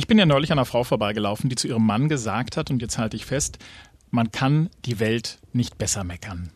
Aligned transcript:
Ich 0.00 0.06
bin 0.06 0.16
ja 0.16 0.24
neulich 0.24 0.50
an 0.50 0.58
einer 0.58 0.64
Frau 0.64 0.82
vorbeigelaufen, 0.82 1.50
die 1.50 1.56
zu 1.56 1.68
ihrem 1.68 1.84
Mann 1.84 2.08
gesagt 2.08 2.56
hat, 2.56 2.70
und 2.70 2.80
jetzt 2.80 2.96
halte 2.96 3.18
ich 3.18 3.26
fest, 3.26 3.58
man 4.08 4.32
kann 4.32 4.70
die 4.86 4.98
Welt 4.98 5.38
nicht 5.52 5.76
besser 5.76 6.04
meckern. 6.04 6.50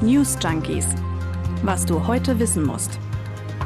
News 0.00 0.38
Junkies. 0.40 0.86
Was 1.64 1.86
du 1.86 2.06
heute 2.06 2.38
wissen 2.38 2.62
musst. 2.62 3.00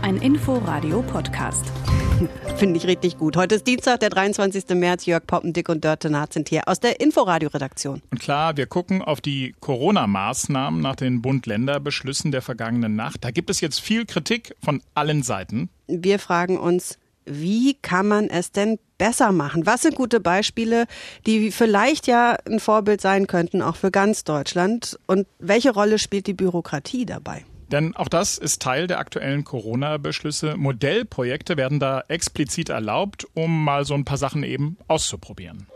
Ein 0.01 0.17
Info-Radio-Podcast. 0.17 1.71
Finde 2.57 2.79
ich 2.79 2.87
richtig 2.87 3.19
gut. 3.19 3.37
Heute 3.37 3.57
ist 3.57 3.67
Dienstag, 3.67 4.01
der 4.01 4.09
23. 4.09 4.67
März. 4.71 5.05
Jörg 5.05 5.27
Poppendick 5.27 5.69
und 5.69 5.85
Dörte 5.85 6.09
Naht 6.09 6.33
sind 6.33 6.49
hier 6.49 6.69
aus 6.69 6.81
der 6.81 7.03
Inforadio-Redaktion. 7.03 8.01
Und 8.11 8.19
klar, 8.19 8.57
wir 8.57 8.65
gucken 8.65 9.03
auf 9.03 9.21
die 9.21 9.55
Corona-Maßnahmen 9.61 10.81
nach 10.81 10.97
den 10.97 11.21
Bund-Länder-Beschlüssen 11.21 12.33
der 12.33 12.41
vergangenen 12.41 12.97
Nacht. 12.97 13.25
Da 13.25 13.31
gibt 13.31 13.51
es 13.51 13.61
jetzt 13.61 13.83
viel 13.83 14.07
Kritik 14.07 14.57
von 14.65 14.81
allen 14.95 15.23
Seiten. 15.23 15.69
Wir 15.87 16.19
fragen 16.19 16.57
uns, 16.57 16.99
wie 17.29 17.75
kann 17.75 18.09
man 18.09 18.29
es 18.29 18.53
denn 18.53 18.79
besser 18.97 19.33
machen? 19.33 19.67
Was 19.67 19.83
sind 19.83 19.95
gute 19.95 20.21
Beispiele, 20.21 20.87
die 21.27 21.51
vielleicht 21.51 22.07
ja 22.07 22.37
ein 22.47 22.61
Vorbild 22.61 23.01
sein 23.01 23.27
könnten, 23.27 23.63
auch 23.63 23.77
für 23.77 23.91
ganz 23.91 24.25
Deutschland? 24.25 24.99
Und 25.07 25.27
welche 25.39 25.71
Rolle 25.71 25.99
spielt 25.99 26.27
die 26.27 26.35
Bürokratie 26.35 27.07
dabei? 27.07 27.45
Denn 27.71 27.95
auch 27.95 28.09
das 28.09 28.39
ist 28.39 28.63
Teil 28.63 28.87
der 28.87 28.99
aktuellen 28.99 29.45
Corona-Beschlüsse. 29.45 30.57
Modellprojekte 30.57 31.57
werden 31.59 31.79
da 31.79 32.03
explizit 32.09 32.71
erlaubt, 32.71 33.27
um 33.35 33.65
mal 33.65 33.85
so 33.85 33.95
ein 33.95 34.07
paar 34.07 34.17
Sachen 34.17 34.43
eben 34.43 34.79
auszuprobieren. 34.89 35.67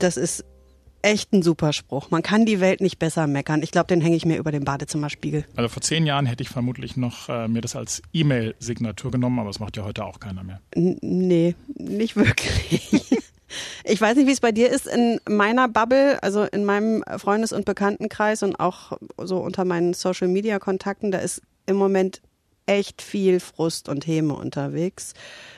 Das 0.00 0.16
ist 0.16 0.44
echt 1.06 1.32
ein 1.32 1.42
super 1.42 1.72
Spruch. 1.72 2.10
Man 2.10 2.22
kann 2.22 2.46
die 2.46 2.60
Welt 2.60 2.80
nicht 2.80 2.98
besser 2.98 3.26
meckern. 3.28 3.62
Ich 3.62 3.70
glaube, 3.70 3.86
den 3.86 4.00
hänge 4.00 4.16
ich 4.16 4.26
mir 4.26 4.38
über 4.38 4.50
den 4.50 4.64
Badezimmerspiegel. 4.64 5.44
Also 5.54 5.68
vor 5.68 5.80
zehn 5.80 6.04
Jahren 6.04 6.26
hätte 6.26 6.42
ich 6.42 6.48
vermutlich 6.48 6.96
noch 6.96 7.28
äh, 7.28 7.46
mir 7.46 7.60
das 7.60 7.76
als 7.76 8.02
E-Mail-Signatur 8.12 9.12
genommen, 9.12 9.38
aber 9.38 9.48
das 9.48 9.60
macht 9.60 9.76
ja 9.76 9.84
heute 9.84 10.04
auch 10.04 10.18
keiner 10.18 10.42
mehr. 10.42 10.60
N 10.72 10.98
nee, 11.00 11.54
nicht 11.68 12.16
wirklich. 12.16 13.04
Ich 13.84 14.00
weiß 14.00 14.16
nicht, 14.16 14.26
wie 14.26 14.32
es 14.32 14.40
bei 14.40 14.50
dir 14.50 14.68
ist. 14.68 14.88
In 14.88 15.20
meiner 15.28 15.68
Bubble, 15.68 16.20
also 16.20 16.42
in 16.42 16.64
meinem 16.64 17.04
Freundes- 17.16 17.52
und 17.52 17.64
Bekanntenkreis 17.64 18.42
und 18.42 18.58
auch 18.58 18.98
so 19.16 19.38
unter 19.38 19.64
meinen 19.64 19.94
Social-Media-Kontakten, 19.94 21.12
da 21.12 21.18
ist 21.18 21.42
im 21.66 21.76
Moment 21.76 22.20
echt 22.66 23.00
viel 23.00 23.40
Frust 23.40 23.88
und 23.88 24.06
Häme 24.06 24.34
unterwegs. 24.34 25.14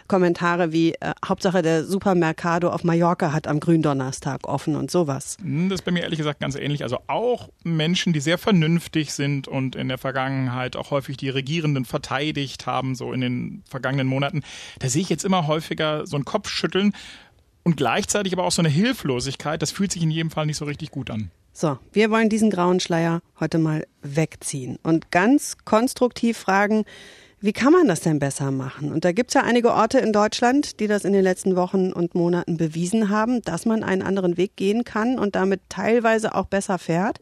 Kommentare 0.06 0.72
wie 0.72 0.94
äh, 0.94 1.12
Hauptsache 1.24 1.62
der 1.62 1.84
Supermercado 1.84 2.68
auf 2.68 2.84
Mallorca 2.84 3.32
hat 3.32 3.46
am 3.46 3.60
Gründonnerstag 3.60 4.46
offen 4.46 4.76
und 4.76 4.90
sowas. 4.90 5.36
Hm, 5.40 5.68
das 5.68 5.80
ist 5.80 5.84
bei 5.84 5.90
mir 5.90 6.02
ehrlich 6.02 6.18
gesagt 6.18 6.40
ganz 6.40 6.54
ähnlich. 6.54 6.82
Also 6.82 6.98
auch 7.06 7.48
Menschen, 7.64 8.12
die 8.12 8.20
sehr 8.20 8.38
vernünftig 8.38 9.12
sind 9.12 9.48
und 9.48 9.74
in 9.74 9.88
der 9.88 9.98
Vergangenheit 9.98 10.76
auch 10.76 10.90
häufig 10.90 11.16
die 11.16 11.30
Regierenden 11.30 11.84
verteidigt 11.84 12.66
haben, 12.66 12.94
so 12.94 13.12
in 13.12 13.20
den 13.20 13.62
vergangenen 13.68 14.06
Monaten, 14.06 14.42
da 14.78 14.88
sehe 14.88 15.02
ich 15.02 15.08
jetzt 15.08 15.24
immer 15.24 15.46
häufiger 15.46 16.06
so 16.06 16.16
ein 16.16 16.24
Kopfschütteln 16.24 16.92
und 17.64 17.76
gleichzeitig 17.76 18.32
aber 18.32 18.44
auch 18.44 18.52
so 18.52 18.62
eine 18.62 18.70
Hilflosigkeit. 18.70 19.60
Das 19.60 19.70
fühlt 19.70 19.92
sich 19.92 20.02
in 20.02 20.10
jedem 20.10 20.30
Fall 20.30 20.46
nicht 20.46 20.56
so 20.56 20.64
richtig 20.64 20.90
gut 20.90 21.10
an. 21.10 21.30
So, 21.60 21.76
wir 21.92 22.12
wollen 22.12 22.28
diesen 22.28 22.50
grauen 22.50 22.78
Schleier 22.78 23.20
heute 23.40 23.58
mal 23.58 23.84
wegziehen 24.00 24.78
und 24.84 25.10
ganz 25.10 25.56
konstruktiv 25.64 26.38
fragen, 26.38 26.84
wie 27.40 27.52
kann 27.52 27.72
man 27.72 27.88
das 27.88 27.98
denn 27.98 28.20
besser 28.20 28.52
machen? 28.52 28.92
Und 28.92 29.04
da 29.04 29.10
gibt 29.10 29.30
es 29.30 29.34
ja 29.34 29.42
einige 29.42 29.72
Orte 29.72 29.98
in 29.98 30.12
Deutschland, 30.12 30.78
die 30.78 30.86
das 30.86 31.04
in 31.04 31.12
den 31.12 31.24
letzten 31.24 31.56
Wochen 31.56 31.92
und 31.92 32.14
Monaten 32.14 32.58
bewiesen 32.58 33.08
haben, 33.08 33.42
dass 33.42 33.66
man 33.66 33.82
einen 33.82 34.02
anderen 34.02 34.36
Weg 34.36 34.54
gehen 34.54 34.84
kann 34.84 35.18
und 35.18 35.34
damit 35.34 35.62
teilweise 35.68 36.36
auch 36.36 36.46
besser 36.46 36.78
fährt. 36.78 37.18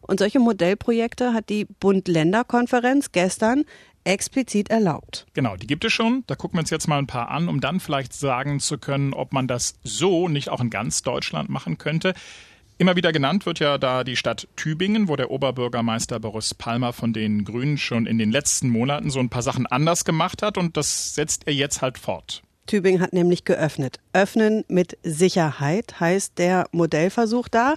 Und 0.00 0.18
solche 0.18 0.40
Modellprojekte 0.40 1.32
hat 1.32 1.48
die 1.48 1.64
Bund-Länder-Konferenz 1.64 3.12
gestern 3.12 3.66
explizit 4.02 4.68
erlaubt. 4.68 5.26
Genau, 5.32 5.54
die 5.54 5.68
gibt 5.68 5.84
es 5.84 5.92
schon. 5.92 6.24
Da 6.26 6.34
gucken 6.34 6.56
wir 6.56 6.62
uns 6.62 6.70
jetzt 6.70 6.88
mal 6.88 6.98
ein 6.98 7.06
paar 7.06 7.30
an, 7.30 7.48
um 7.48 7.60
dann 7.60 7.78
vielleicht 7.78 8.14
sagen 8.14 8.58
zu 8.58 8.78
können, 8.78 9.14
ob 9.14 9.32
man 9.32 9.46
das 9.46 9.74
so 9.84 10.26
nicht 10.26 10.48
auch 10.48 10.60
in 10.60 10.70
ganz 10.70 11.02
Deutschland 11.02 11.50
machen 11.50 11.78
könnte. 11.78 12.14
Immer 12.80 12.96
wieder 12.96 13.12
genannt 13.12 13.44
wird 13.44 13.58
ja 13.58 13.76
da 13.76 14.04
die 14.04 14.16
Stadt 14.16 14.48
Tübingen, 14.56 15.08
wo 15.08 15.14
der 15.14 15.30
Oberbürgermeister 15.30 16.18
Boris 16.18 16.54
Palmer 16.54 16.94
von 16.94 17.12
den 17.12 17.44
Grünen 17.44 17.76
schon 17.76 18.06
in 18.06 18.16
den 18.16 18.32
letzten 18.32 18.70
Monaten 18.70 19.10
so 19.10 19.20
ein 19.20 19.28
paar 19.28 19.42
Sachen 19.42 19.66
anders 19.66 20.06
gemacht 20.06 20.40
hat 20.40 20.56
und 20.56 20.78
das 20.78 21.14
setzt 21.14 21.46
er 21.46 21.52
jetzt 21.52 21.82
halt 21.82 21.98
fort. 21.98 22.42
Tübingen 22.64 23.02
hat 23.02 23.12
nämlich 23.12 23.44
geöffnet. 23.44 24.00
Öffnen 24.14 24.64
mit 24.68 24.96
Sicherheit 25.02 26.00
heißt 26.00 26.38
der 26.38 26.68
Modellversuch 26.72 27.48
da. 27.48 27.74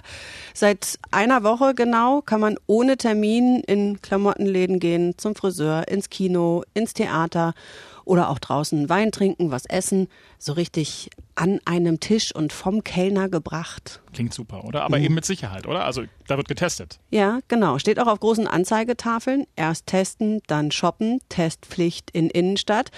Seit 0.54 0.98
einer 1.10 1.42
Woche 1.42 1.74
genau 1.74 2.22
kann 2.22 2.40
man 2.40 2.56
ohne 2.66 2.96
Termin 2.96 3.60
in 3.66 4.00
Klamottenläden 4.00 4.80
gehen, 4.80 5.18
zum 5.18 5.34
Friseur, 5.34 5.86
ins 5.86 6.08
Kino, 6.08 6.62
ins 6.72 6.94
Theater 6.94 7.52
oder 8.04 8.28
auch 8.28 8.38
draußen 8.38 8.88
Wein 8.88 9.12
trinken, 9.12 9.50
was 9.50 9.66
essen, 9.66 10.08
so 10.38 10.52
richtig 10.52 11.10
an 11.34 11.60
einem 11.64 12.00
Tisch 12.00 12.34
und 12.34 12.52
vom 12.52 12.84
Kellner 12.84 13.28
gebracht. 13.28 14.02
Klingt 14.12 14.34
super, 14.34 14.64
oder? 14.64 14.84
Aber 14.84 14.98
mhm. 14.98 15.04
eben 15.04 15.14
mit 15.14 15.24
Sicherheit, 15.24 15.66
oder? 15.66 15.84
Also 15.84 16.04
da 16.26 16.36
wird 16.36 16.48
getestet. 16.48 17.00
Ja, 17.10 17.40
genau. 17.48 17.78
Steht 17.78 17.98
auch 17.98 18.06
auf 18.06 18.20
großen 18.20 18.46
Anzeigetafeln. 18.46 19.46
Erst 19.56 19.86
testen, 19.86 20.42
dann 20.46 20.70
shoppen, 20.70 21.20
Testpflicht 21.28 22.10
in 22.10 22.30
Innenstadt. 22.30 22.90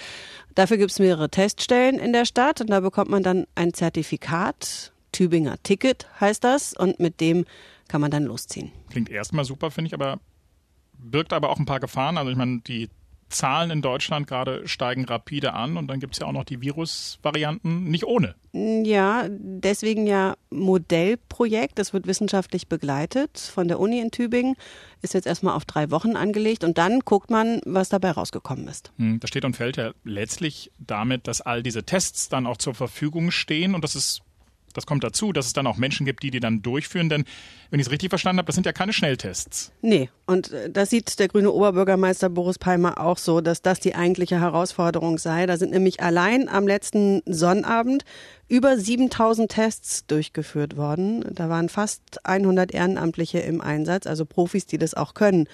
Dafür 0.55 0.77
gibt 0.77 0.91
es 0.91 0.99
mehrere 0.99 1.29
Teststellen 1.29 1.99
in 1.99 2.13
der 2.13 2.25
Stadt 2.25 2.61
und 2.61 2.69
da 2.69 2.79
bekommt 2.79 3.09
man 3.09 3.23
dann 3.23 3.45
ein 3.55 3.73
Zertifikat. 3.73 4.91
Tübinger 5.11 5.55
Ticket 5.63 6.07
heißt 6.19 6.43
das 6.43 6.73
und 6.73 6.99
mit 6.99 7.21
dem 7.21 7.45
kann 7.87 8.01
man 8.01 8.11
dann 8.11 8.23
losziehen. 8.23 8.71
Klingt 8.89 9.09
erstmal 9.09 9.45
super, 9.45 9.71
finde 9.71 9.87
ich, 9.87 9.93
aber 9.93 10.19
birgt 10.97 11.33
aber 11.33 11.49
auch 11.49 11.59
ein 11.59 11.65
paar 11.65 11.79
Gefahren. 11.79 12.17
Also 12.17 12.31
ich 12.31 12.37
meine, 12.37 12.59
die 12.61 12.89
Zahlen 13.29 13.71
in 13.71 13.81
Deutschland 13.81 14.27
gerade 14.27 14.67
steigen 14.67 15.05
rapide 15.05 15.53
an 15.53 15.77
und 15.77 15.87
dann 15.87 15.99
gibt 15.99 16.13
es 16.13 16.19
ja 16.19 16.27
auch 16.27 16.31
noch 16.31 16.43
die 16.43 16.61
Virusvarianten 16.61 17.85
nicht 17.85 18.05
ohne. 18.05 18.35
Ja, 18.53 19.27
deswegen 19.29 20.07
ja 20.07 20.35
Modellprojekt. 20.49 21.77
Das 21.77 21.93
wird 21.93 22.07
wissenschaftlich 22.07 22.67
begleitet 22.67 23.37
von 23.37 23.67
der 23.67 23.79
Uni 23.79 23.99
in 23.99 24.11
Tübingen. 24.11 24.55
Ist 25.01 25.13
jetzt 25.13 25.27
erstmal 25.27 25.55
auf 25.55 25.65
drei 25.65 25.91
Wochen 25.91 26.15
angelegt 26.15 26.63
und 26.63 26.77
dann 26.77 27.01
guckt 27.01 27.29
man, 27.29 27.61
was 27.65 27.89
dabei 27.89 28.11
rausgekommen 28.11 28.67
ist. 28.67 28.91
Hm, 28.97 29.19
das 29.19 29.29
steht 29.29 29.45
und 29.45 29.55
fällt 29.55 29.77
ja 29.77 29.91
letztlich 30.03 30.71
damit, 30.79 31.27
dass 31.27 31.41
all 31.41 31.61
diese 31.61 31.83
Tests 31.83 32.29
dann 32.29 32.47
auch 32.47 32.57
zur 32.57 32.73
Verfügung 32.73 33.31
stehen 33.31 33.75
und 33.75 33.83
das 33.83 33.95
ist 33.95 34.21
das 34.77 34.85
kommt 34.85 35.03
dazu, 35.03 35.33
dass 35.33 35.47
es 35.47 35.53
dann 35.53 35.67
auch 35.67 35.77
Menschen 35.77 36.05
gibt, 36.05 36.23
die 36.23 36.31
die 36.31 36.39
dann 36.39 36.61
durchführen. 36.61 37.09
Denn, 37.09 37.25
wenn 37.71 37.79
ich 37.79 37.87
es 37.87 37.91
richtig 37.91 38.09
verstanden 38.09 38.37
habe, 38.37 38.45
das 38.45 38.55
sind 38.55 38.65
ja 38.65 38.73
keine 38.73 38.93
Schnelltests. 38.93 39.71
Nee, 39.81 40.09
und 40.27 40.51
äh, 40.51 40.69
das 40.69 40.91
sieht 40.91 41.19
der 41.19 41.27
grüne 41.27 41.51
Oberbürgermeister 41.51 42.29
Boris 42.29 42.59
Palmer 42.59 43.01
auch 43.01 43.17
so, 43.17 43.41
dass 43.41 43.61
das 43.61 43.79
die 43.79 43.95
eigentliche 43.95 44.39
Herausforderung 44.39 45.17
sei. 45.17 45.47
Da 45.47 45.57
sind 45.57 45.71
nämlich 45.71 46.01
allein 46.01 46.47
am 46.47 46.67
letzten 46.67 47.23
Sonnabend 47.25 48.05
über 48.49 48.77
7000 48.77 49.51
Tests 49.51 50.05
durchgeführt 50.05 50.77
worden. 50.77 51.25
Da 51.33 51.49
waren 51.49 51.67
fast 51.67 52.25
100 52.25 52.73
Ehrenamtliche 52.73 53.39
im 53.39 53.59
Einsatz, 53.59 54.07
also 54.07 54.25
Profis, 54.25 54.65
die 54.65 54.77
das 54.77 54.93
auch 54.93 55.13
können, 55.13 55.47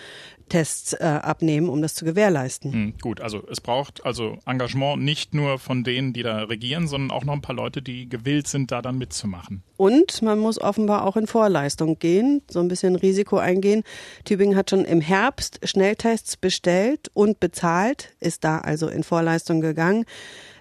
Tests 0.50 0.94
äh, 0.94 1.04
abnehmen, 1.04 1.70
um 1.70 1.82
das 1.82 1.96
zu 1.96 2.06
gewährleisten. 2.06 2.74
Hm, 2.74 2.94
gut, 3.02 3.22
also 3.22 3.44
es 3.50 3.62
braucht 3.62 4.06
also 4.06 4.38
Engagement 4.46 5.02
nicht 5.02 5.34
nur 5.34 5.58
von 5.58 5.84
denen, 5.84 6.14
die 6.14 6.22
da 6.22 6.44
regieren, 6.44 6.88
sondern 6.88 7.12
auch 7.12 7.24
noch 7.24 7.34
ein 7.34 7.42
paar 7.42 7.56
Leute, 7.56 7.82
die 7.82 8.08
gewillt 8.08 8.48
sind, 8.48 8.72
da 8.72 8.82
dann 8.82 8.98
mitzumachen. 9.14 9.64
Und 9.78 10.22
man 10.22 10.40
muss 10.40 10.60
offenbar 10.60 11.06
auch 11.06 11.16
in 11.16 11.28
Vorleistung 11.28 12.00
gehen, 12.00 12.42
so 12.50 12.60
ein 12.60 12.68
bisschen 12.68 12.96
Risiko 12.96 13.38
eingehen. 13.38 13.84
Tübingen 14.26 14.56
hat 14.56 14.70
schon 14.72 14.86
im 14.86 15.02
Herbst 15.02 15.60
Schnelltests 15.64 16.38
bestellt 16.38 17.10
und 17.14 17.40
bezahlt, 17.40 18.10
ist 18.20 18.44
da 18.44 18.60
also 18.60 18.88
in 18.88 19.04
Vorleistung 19.04 19.62
gegangen. 19.62 20.06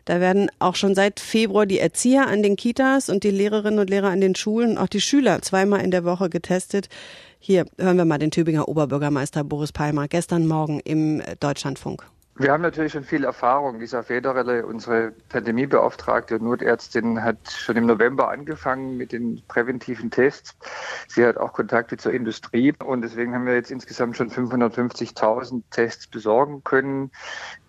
Da 0.05 0.21
werden 0.21 0.51
auch 0.59 0.75
schon 0.75 0.95
seit 0.95 1.21
Februar 1.21 1.65
die 1.65 1.79
Erzieher 1.79 2.27
an 2.27 2.43
den 2.43 2.57
Kitas 2.57 3.09
und 3.09 3.23
die 3.23 3.31
Lehrerinnen 3.31 3.79
und 3.79 3.89
Lehrer 3.89 4.09
an 4.09 4.21
den 4.21 4.35
Schulen 4.35 4.77
auch 4.77 4.89
die 4.89 5.01
Schüler 5.01 5.41
zweimal 5.43 5.81
in 5.81 5.93
der 5.93 6.05
Woche 6.05 6.29
getestet. 6.29 6.89
Hier 7.39 7.67
hören 7.79 7.97
wir 7.97 8.05
mal 8.05 8.19
den 8.19 8.33
Tübinger 8.33 8.69
Oberbürgermeister 8.69 9.45
Boris 9.45 9.73
Palmer 9.73 10.09
gestern 10.09 10.47
Morgen 10.47 10.81
im 10.81 11.23
Deutschlandfunk. 11.39 12.05
Wir 12.43 12.51
haben 12.51 12.63
natürlich 12.63 12.91
schon 12.91 13.05
viel 13.05 13.23
Erfahrung. 13.23 13.79
Lisa 13.79 14.03
Federelle, 14.03 14.67
unsere 14.67 15.13
Pandemiebeauftragte 15.29 16.35
und 16.35 16.43
Notärztin, 16.43 17.23
hat 17.23 17.37
schon 17.53 17.77
im 17.77 17.87
November 17.87 18.31
angefangen 18.31 18.97
mit 18.97 19.13
den 19.13 19.41
präventiven 19.47 20.11
Tests. 20.11 20.57
Sie 21.07 21.25
hat 21.25 21.37
auch 21.37 21.53
Kontakte 21.53 21.97
zur 21.99 22.13
Industrie 22.13 22.75
und 22.85 23.03
deswegen 23.03 23.33
haben 23.33 23.47
wir 23.47 23.55
jetzt 23.55 23.71
insgesamt 23.71 24.17
schon 24.17 24.29
550.000 24.29 25.63
Tests 25.71 26.09
besorgen 26.09 26.65
können. 26.65 27.13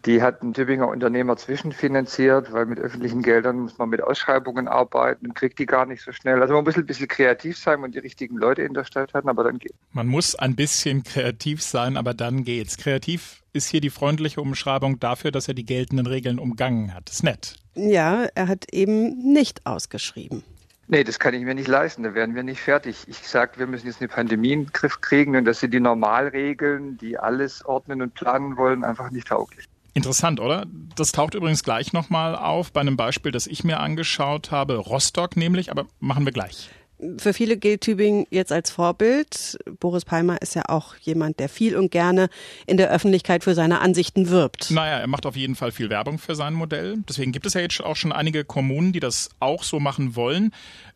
Die 0.05 0.23
hat 0.23 0.41
ein 0.41 0.55
Tübinger 0.55 0.87
Unternehmer 0.87 1.37
zwischenfinanziert, 1.37 2.51
weil 2.51 2.65
mit 2.65 2.79
öffentlichen 2.79 3.21
Geldern 3.21 3.59
muss 3.59 3.77
man 3.77 3.89
mit 3.89 4.01
Ausschreibungen 4.01 4.67
arbeiten 4.67 5.27
und 5.27 5.35
kriegt 5.35 5.59
die 5.59 5.67
gar 5.67 5.85
nicht 5.85 6.01
so 6.01 6.11
schnell. 6.11 6.41
Also 6.41 6.55
man 6.55 6.63
muss 6.63 6.75
ein 6.75 6.87
bisschen 6.87 7.07
kreativ 7.07 7.59
sein 7.59 7.83
und 7.83 7.93
die 7.93 7.99
richtigen 7.99 8.37
Leute 8.37 8.63
in 8.63 8.73
der 8.73 8.85
Stadt 8.85 9.13
haben, 9.13 9.29
aber 9.29 9.43
dann 9.43 9.59
geht. 9.59 9.75
Man 9.91 10.07
muss 10.07 10.33
ein 10.33 10.55
bisschen 10.55 11.03
kreativ 11.03 11.61
sein, 11.61 11.95
aber 11.95 12.15
dann 12.15 12.43
geht's. 12.43 12.77
Kreativ 12.77 13.42
ist 13.53 13.69
hier 13.69 13.81
die 13.81 13.89
freundliche 13.89 14.41
Umschreibung 14.41 14.99
dafür, 14.99 15.31
dass 15.31 15.47
er 15.47 15.53
die 15.53 15.65
geltenden 15.65 16.07
Regeln 16.07 16.39
umgangen 16.39 16.93
hat. 16.93 17.09
ist 17.09 17.23
nett. 17.23 17.55
Ja, 17.75 18.25
er 18.35 18.47
hat 18.47 18.65
eben 18.71 19.33
nicht 19.33 19.65
ausgeschrieben. 19.65 20.43
Nee, 20.87 21.03
das 21.03 21.17
kann 21.17 21.33
ich 21.33 21.43
mir 21.43 21.55
nicht 21.55 21.67
leisten, 21.67 22.03
da 22.03 22.13
werden 22.13 22.35
wir 22.35 22.43
nicht 22.43 22.59
fertig. 22.59 22.97
Ich 23.07 23.17
sage, 23.17 23.57
wir 23.57 23.67
müssen 23.67 23.87
jetzt 23.87 24.01
eine 24.01 24.09
Pandemie 24.09 24.51
in 24.51 24.65
den 24.65 24.73
Griff 24.73 24.99
kriegen 24.99 25.35
und 25.35 25.45
das 25.45 25.61
sind 25.61 25.73
die 25.73 25.79
Normalregeln, 25.79 26.97
die 26.97 27.17
alles 27.17 27.63
ordnen 27.65 28.01
und 28.01 28.13
planen 28.13 28.57
wollen, 28.57 28.83
einfach 28.83 29.09
nicht 29.09 29.29
tauglich. 29.29 29.65
Interessant, 29.93 30.39
oder? 30.39 30.65
Das 30.95 31.11
taucht 31.11 31.35
übrigens 31.35 31.63
gleich 31.63 31.93
nochmal 31.93 32.35
auf 32.35 32.73
bei 32.73 32.81
einem 32.81 32.97
Beispiel, 32.97 33.31
das 33.31 33.47
ich 33.47 33.63
mir 33.63 33.79
angeschaut 33.79 34.51
habe. 34.51 34.75
Rostock 34.75 35.37
nämlich, 35.37 35.71
aber 35.71 35.85
machen 35.99 36.25
wir 36.25 36.33
gleich. 36.33 36.69
Für 37.17 37.33
viele 37.33 37.57
gilt 37.57 37.81
Tübingen 37.81 38.25
jetzt 38.29 38.51
als 38.51 38.71
Vorbild. 38.71 39.57
Boris 39.79 40.05
Palmer 40.05 40.41
ist 40.41 40.55
ja 40.55 40.63
auch 40.67 40.95
jemand, 40.97 41.39
der 41.39 41.49
viel 41.49 41.75
und 41.75 41.91
gerne 41.91 42.29
in 42.65 42.77
der 42.77 42.89
Öffentlichkeit 42.91 43.43
für 43.43 43.55
seine 43.55 43.81
Ansichten 43.81 44.29
wirbt. 44.29 44.71
Naja, 44.71 44.99
er 44.99 45.07
macht 45.07 45.25
auf 45.25 45.35
jeden 45.35 45.55
Fall 45.55 45.71
viel 45.71 45.89
Werbung 45.89 46.17
für 46.17 46.35
sein 46.35 46.53
Modell. 46.53 46.97
Deswegen 47.09 47.31
gibt 47.31 47.45
es 47.45 47.55
ja 47.55 47.61
jetzt 47.61 47.83
auch 47.83 47.95
schon 47.95 48.11
einige 48.11 48.45
Kommunen, 48.45 48.93
die 48.93 48.99
das 48.99 49.29
auch 49.39 49.63
so 49.63 49.79
machen 49.79 50.15
wollen 50.15 50.51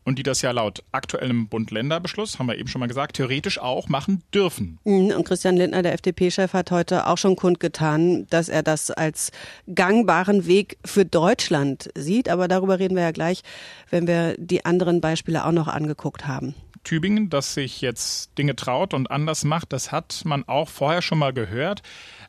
und 0.08 0.18
die 0.18 0.24
das 0.24 0.42
ja 0.42 0.52
laut 0.52 0.84
aktuellem 0.94 1.50
Bund-Länder-Beschluss, 1.50 2.40
haben 2.40 2.48
wir 2.48 2.58
eben 2.58 2.70
schon 2.70 2.80
mal 2.80 2.88
gesagt, 2.88 3.18
theoretisch 3.18 3.60
auch 3.60 3.90
machen 3.90 4.24
dürfen. 4.34 4.80
Mhm, 4.86 5.12
und 5.12 5.28
Christian 5.28 5.58
Lindner, 5.58 5.84
der 5.84 5.92
FDP-Chef, 5.96 6.54
hat 6.54 6.72
heute 6.72 7.08
auch 7.08 7.18
schon 7.18 7.36
kundgetan, 7.36 8.26
dass 8.30 8.48
er 8.48 8.64
das 8.64 8.90
als 8.90 9.34
gangbaren 9.76 10.48
Weg 10.48 10.78
für 10.86 11.04
Deutschland 11.04 11.90
sieht. 11.94 12.30
Aber 12.30 12.48
darüber 12.48 12.80
reden 12.80 12.96
wir 12.96 13.04
ja 13.04 13.12
gleich, 13.12 13.42
wenn 13.90 14.08
wir 14.08 14.36
die 14.38 14.64
anderen 14.64 15.02
Beispiele 15.02 15.46
auch 15.46 15.52
noch 15.52 15.68
angeguckt 15.68 16.26
haben. 16.26 16.56
Tübingen, 16.86 17.30
das 17.30 17.54
sich 17.54 17.82
jetzt 17.82 18.38
Dinge 18.38 18.56
traut 18.56 18.94
und 18.94 19.12
anders 19.12 19.44
macht, 19.44 19.74
das 19.74 19.92
hat 19.92 20.22
man 20.24 20.48
auch 20.48 20.70
vorher 20.70 21.02
schon 21.02 21.20
mal 21.20 21.34
gehört. 21.34 21.82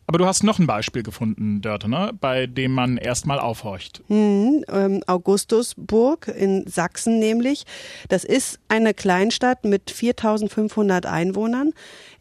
Aber 0.08 0.16
du 0.16 0.24
hast 0.24 0.42
noch 0.42 0.58
ein 0.58 0.66
Beispiel 0.66 1.02
gefunden, 1.02 1.60
Dörte, 1.60 1.86
ne? 1.86 2.12
bei 2.18 2.46
dem 2.46 2.72
man 2.72 2.96
erstmal 2.96 3.38
aufhorcht. 3.38 4.02
Hm, 4.06 4.64
ähm, 4.72 5.02
Augustusburg 5.06 6.28
in 6.28 6.66
Sachsen 6.66 7.18
nämlich. 7.18 7.64
Das 8.08 8.24
ist 8.24 8.58
eine 8.68 8.94
Kleinstadt 8.94 9.66
mit 9.66 9.90
4500 9.90 11.04
Einwohnern. 11.04 11.72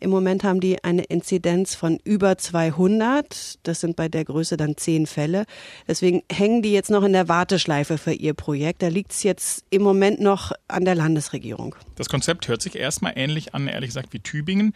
Im 0.02 0.10
Moment 0.10 0.44
haben 0.44 0.60
die 0.60 0.84
eine 0.84 1.04
Inzidenz 1.04 1.76
von 1.76 1.98
über 2.04 2.38
200. 2.38 3.60
Das 3.64 3.80
sind 3.80 3.96
bei 3.96 4.10
der 4.10 4.26
Größe 4.26 4.58
dann 4.58 4.76
zehn 4.76 5.08
Fälle. 5.08 5.46
Deswegen 5.88 6.24
hängen 6.30 6.62
die 6.62 6.74
jetzt 6.74 6.92
noch 6.92 7.04
in 7.04 7.14
der 7.14 7.30
Warteschleife 7.30 7.98
für 7.98 8.12
ihr 8.12 8.34
Projekt. 8.34 8.82
Da 8.82 8.90
liegt 8.90 9.14
es 9.14 9.24
jetzt 9.24 9.64
im 9.70 9.82
Moment 9.82 10.20
noch 10.20 10.52
an 10.68 10.84
der 10.84 10.96
Landesregierung. 10.96 11.74
Das 11.96 12.10
Konzept 12.10 12.50
hört 12.50 12.62
sich 12.62 12.76
erstmal 12.76 13.14
ähnlich 13.16 13.56
an, 13.56 13.70
ehrlich 13.70 13.92
gesagt, 13.92 14.12
wie 14.12 14.20
Tübingen. 14.20 14.74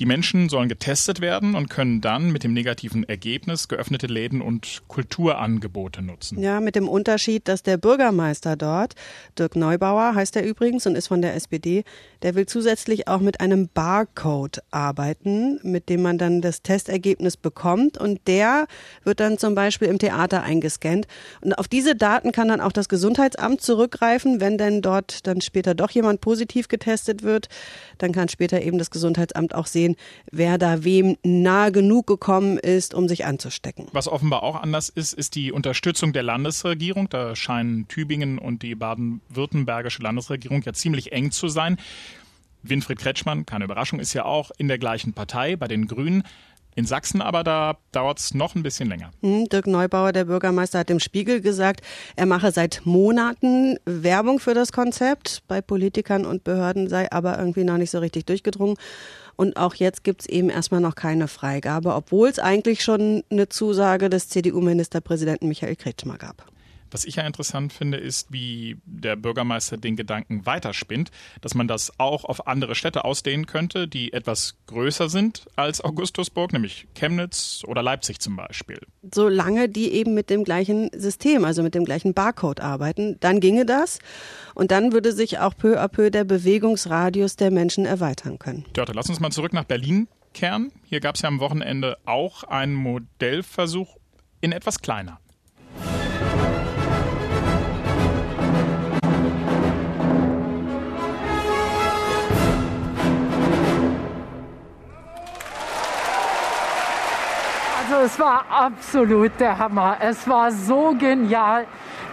Die 0.00 0.06
Menschen 0.06 0.48
sollen 0.48 0.68
getestet 0.68 1.20
werden 1.20 1.54
und 1.54 1.70
können 1.70 2.00
dann 2.00 2.32
mit 2.32 2.42
dem 2.42 2.52
negativen 2.52 3.04
Ergebnis 3.04 3.68
geöffnete 3.68 4.08
Läden 4.08 4.42
und 4.42 4.82
Kulturangebote 4.88 6.02
nutzen. 6.02 6.40
Ja, 6.40 6.60
mit 6.60 6.74
dem 6.74 6.88
Unterschied, 6.88 7.46
dass 7.46 7.62
der 7.62 7.76
Bürgermeister 7.76 8.56
dort, 8.56 8.94
Dirk 9.38 9.54
Neubauer 9.54 10.16
heißt 10.16 10.34
er 10.34 10.44
übrigens 10.44 10.84
und 10.88 10.96
ist 10.96 11.06
von 11.06 11.22
der 11.22 11.34
SPD, 11.36 11.84
der 12.22 12.34
will 12.34 12.46
zusätzlich 12.46 13.06
auch 13.06 13.20
mit 13.20 13.40
einem 13.40 13.68
Barcode 13.72 14.62
arbeiten, 14.72 15.60
mit 15.62 15.88
dem 15.88 16.02
man 16.02 16.18
dann 16.18 16.40
das 16.40 16.62
Testergebnis 16.62 17.36
bekommt 17.36 17.96
und 17.96 18.20
der 18.26 18.66
wird 19.04 19.20
dann 19.20 19.38
zum 19.38 19.54
Beispiel 19.54 19.86
im 19.86 20.00
Theater 20.00 20.42
eingescannt. 20.42 21.06
Und 21.40 21.52
auf 21.52 21.68
diese 21.68 21.94
Daten 21.94 22.32
kann 22.32 22.48
dann 22.48 22.60
auch 22.60 22.72
das 22.72 22.88
Gesundheitsamt 22.88 23.60
zurückgreifen, 23.60 24.40
wenn 24.40 24.58
denn 24.58 24.82
dort 24.82 25.24
dann 25.28 25.40
später 25.40 25.76
doch 25.76 25.90
jemand 25.90 26.20
positiv 26.20 26.66
getestet 26.66 27.22
wird, 27.22 27.48
dann 27.98 28.10
kann 28.10 28.28
später 28.28 28.60
eben 28.60 28.78
das 28.78 28.90
Gesundheitsamt 28.90 29.54
auch 29.54 29.66
sehen, 29.66 29.83
sehen, 29.84 29.96
wer 30.30 30.58
da 30.58 30.84
wem 30.84 31.16
nah 31.22 31.70
genug 31.70 32.06
gekommen 32.06 32.58
ist, 32.58 32.94
um 32.94 33.08
sich 33.08 33.24
anzustecken. 33.24 33.86
Was 33.92 34.08
offenbar 34.08 34.42
auch 34.42 34.56
anders 34.56 34.88
ist, 34.88 35.12
ist 35.12 35.34
die 35.34 35.52
Unterstützung 35.52 36.12
der 36.12 36.22
Landesregierung. 36.22 37.08
Da 37.08 37.36
scheinen 37.36 37.86
Tübingen 37.88 38.38
und 38.38 38.62
die 38.62 38.74
baden-württembergische 38.74 40.02
Landesregierung 40.02 40.62
ja 40.62 40.72
ziemlich 40.72 41.12
eng 41.12 41.30
zu 41.30 41.48
sein. 41.48 41.76
Winfried 42.62 42.98
Kretschmann, 42.98 43.44
keine 43.44 43.64
Überraschung, 43.64 44.00
ist 44.00 44.14
ja 44.14 44.24
auch 44.24 44.50
in 44.56 44.68
der 44.68 44.78
gleichen 44.78 45.12
Partei, 45.12 45.56
bei 45.56 45.68
den 45.68 45.86
Grünen. 45.86 46.22
In 46.76 46.86
Sachsen 46.86 47.22
aber, 47.22 47.44
da 47.44 47.76
dauert 47.92 48.18
es 48.18 48.34
noch 48.34 48.56
ein 48.56 48.64
bisschen 48.64 48.88
länger. 48.88 49.12
Hm, 49.20 49.48
Dirk 49.48 49.68
Neubauer, 49.68 50.12
der 50.12 50.24
Bürgermeister, 50.24 50.80
hat 50.80 50.90
im 50.90 50.98
Spiegel 50.98 51.40
gesagt, 51.40 51.82
er 52.16 52.26
mache 52.26 52.50
seit 52.50 52.82
Monaten 52.84 53.76
Werbung 53.84 54.40
für 54.40 54.54
das 54.54 54.72
Konzept. 54.72 55.42
Bei 55.46 55.60
Politikern 55.60 56.26
und 56.26 56.42
Behörden 56.42 56.88
sei 56.88 57.12
aber 57.12 57.38
irgendwie 57.38 57.62
noch 57.62 57.76
nicht 57.76 57.90
so 57.90 58.00
richtig 58.00 58.26
durchgedrungen. 58.26 58.76
Und 59.36 59.56
auch 59.56 59.74
jetzt 59.74 60.04
gibt 60.04 60.22
es 60.22 60.26
eben 60.28 60.50
erstmal 60.50 60.80
noch 60.80 60.94
keine 60.94 61.28
Freigabe, 61.28 61.94
obwohl 61.94 62.28
es 62.28 62.38
eigentlich 62.38 62.82
schon 62.82 63.24
eine 63.30 63.48
Zusage 63.48 64.08
des 64.10 64.28
CDU-Ministerpräsidenten 64.28 65.48
Michael 65.48 65.76
Kretschmer 65.76 66.18
gab. 66.18 66.53
Was 66.94 67.04
ich 67.04 67.16
ja 67.16 67.26
interessant 67.26 67.72
finde, 67.72 67.98
ist, 67.98 68.30
wie 68.30 68.76
der 68.84 69.16
Bürgermeister 69.16 69.76
den 69.76 69.96
Gedanken 69.96 70.46
weiterspinnt, 70.46 71.10
dass 71.40 71.56
man 71.56 71.66
das 71.66 71.98
auch 71.98 72.24
auf 72.24 72.46
andere 72.46 72.76
Städte 72.76 73.04
ausdehnen 73.04 73.46
könnte, 73.46 73.88
die 73.88 74.12
etwas 74.12 74.54
größer 74.68 75.08
sind 75.08 75.44
als 75.56 75.80
Augustusburg, 75.80 76.52
nämlich 76.52 76.86
Chemnitz 76.94 77.64
oder 77.66 77.82
Leipzig 77.82 78.20
zum 78.20 78.36
Beispiel. 78.36 78.78
Solange 79.12 79.68
die 79.68 79.90
eben 79.90 80.14
mit 80.14 80.30
dem 80.30 80.44
gleichen 80.44 80.88
System, 80.94 81.44
also 81.44 81.64
mit 81.64 81.74
dem 81.74 81.84
gleichen 81.84 82.14
Barcode 82.14 82.60
arbeiten, 82.60 83.16
dann 83.18 83.40
ginge 83.40 83.66
das. 83.66 83.98
Und 84.54 84.70
dann 84.70 84.92
würde 84.92 85.10
sich 85.10 85.40
auch 85.40 85.56
peu 85.56 85.80
à 85.80 85.88
peu 85.88 86.12
der 86.12 86.22
Bewegungsradius 86.22 87.34
der 87.34 87.50
Menschen 87.50 87.86
erweitern 87.86 88.38
können. 88.38 88.66
Dörte, 88.72 88.92
lass 88.92 89.08
uns 89.08 89.18
mal 89.18 89.32
zurück 89.32 89.52
nach 89.52 89.64
Berlin 89.64 90.06
kehren. 90.32 90.70
Hier 90.84 91.00
gab 91.00 91.16
es 91.16 91.22
ja 91.22 91.28
am 91.28 91.40
Wochenende 91.40 91.98
auch 92.04 92.44
einen 92.44 92.74
Modellversuch 92.74 93.96
in 94.40 94.52
etwas 94.52 94.78
kleiner. 94.78 95.18
War 108.24 108.46
absolut 108.48 109.32
der 109.38 109.58
Hammer. 109.58 109.98
Es 110.00 110.26
war 110.26 110.50
so 110.50 110.94
genial. 110.98 111.66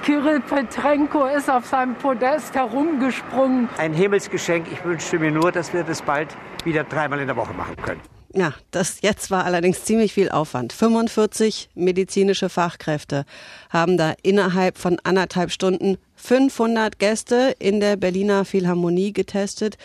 Kirill 0.03 0.41
Petrenko 0.41 1.25
ist 1.25 1.49
auf 1.49 1.65
seinem 1.65 1.95
Podest 1.95 2.53
herumgesprungen. 2.53 3.69
Ein 3.77 3.93
Himmelsgeschenk. 3.93 4.67
Ich 4.73 4.83
wünschte 4.83 5.19
mir 5.19 5.31
nur, 5.31 5.53
dass 5.53 5.71
wir 5.73 5.83
das 5.83 6.01
bald 6.01 6.27
wieder 6.65 6.83
dreimal 6.83 7.21
in 7.21 7.27
der 7.27 7.37
Woche 7.37 7.53
machen 7.53 7.77
können. 7.77 8.01
Ja, 8.33 8.53
das 8.71 9.01
jetzt 9.01 9.31
war 9.31 9.45
allerdings 9.45 9.85
ziemlich 9.85 10.13
viel 10.13 10.29
Aufwand. 10.29 10.73
45 10.73 11.69
medizinische 11.75 12.49
Fachkräfte 12.49 13.23
haben 13.69 13.97
da 13.97 14.13
innerhalb 14.21 14.77
von 14.77 14.99
anderthalb 15.03 15.51
Stunden 15.51 15.97
500 16.15 16.99
Gäste 16.99 17.55
in 17.57 17.79
der 17.79 17.95
Berliner 17.95 18.43
Philharmonie 18.43 19.13
getestet. 19.13 19.77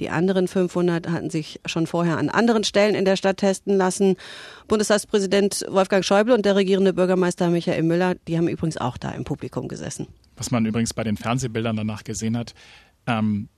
Die 0.00 0.10
anderen 0.10 0.48
500 0.48 1.08
hatten 1.08 1.30
sich 1.30 1.60
schon 1.66 1.86
vorher 1.86 2.18
an 2.18 2.28
anderen 2.28 2.64
Stellen 2.64 2.94
in 2.94 3.04
der 3.04 3.16
Stadt 3.16 3.38
testen 3.38 3.76
lassen. 3.76 4.16
Bundestagspräsident 4.68 5.64
Wolfgang 5.68 6.04
Schäuble 6.04 6.34
und 6.34 6.46
der 6.46 6.56
regierende 6.56 6.92
Bürgermeister 6.92 7.50
Michael 7.50 7.82
Müller, 7.82 8.14
die 8.26 8.38
haben 8.38 8.48
übrigens 8.48 8.76
auch 8.76 8.96
da 8.96 9.10
im 9.10 9.24
Publikum 9.24 9.68
gesessen. 9.68 10.08
Was 10.36 10.50
man 10.50 10.64
übrigens 10.64 10.94
bei 10.94 11.04
den 11.04 11.16
Fernsehbildern 11.16 11.76
danach 11.76 12.04
gesehen 12.04 12.36
hat, 12.36 12.54
ähm, 13.06 13.48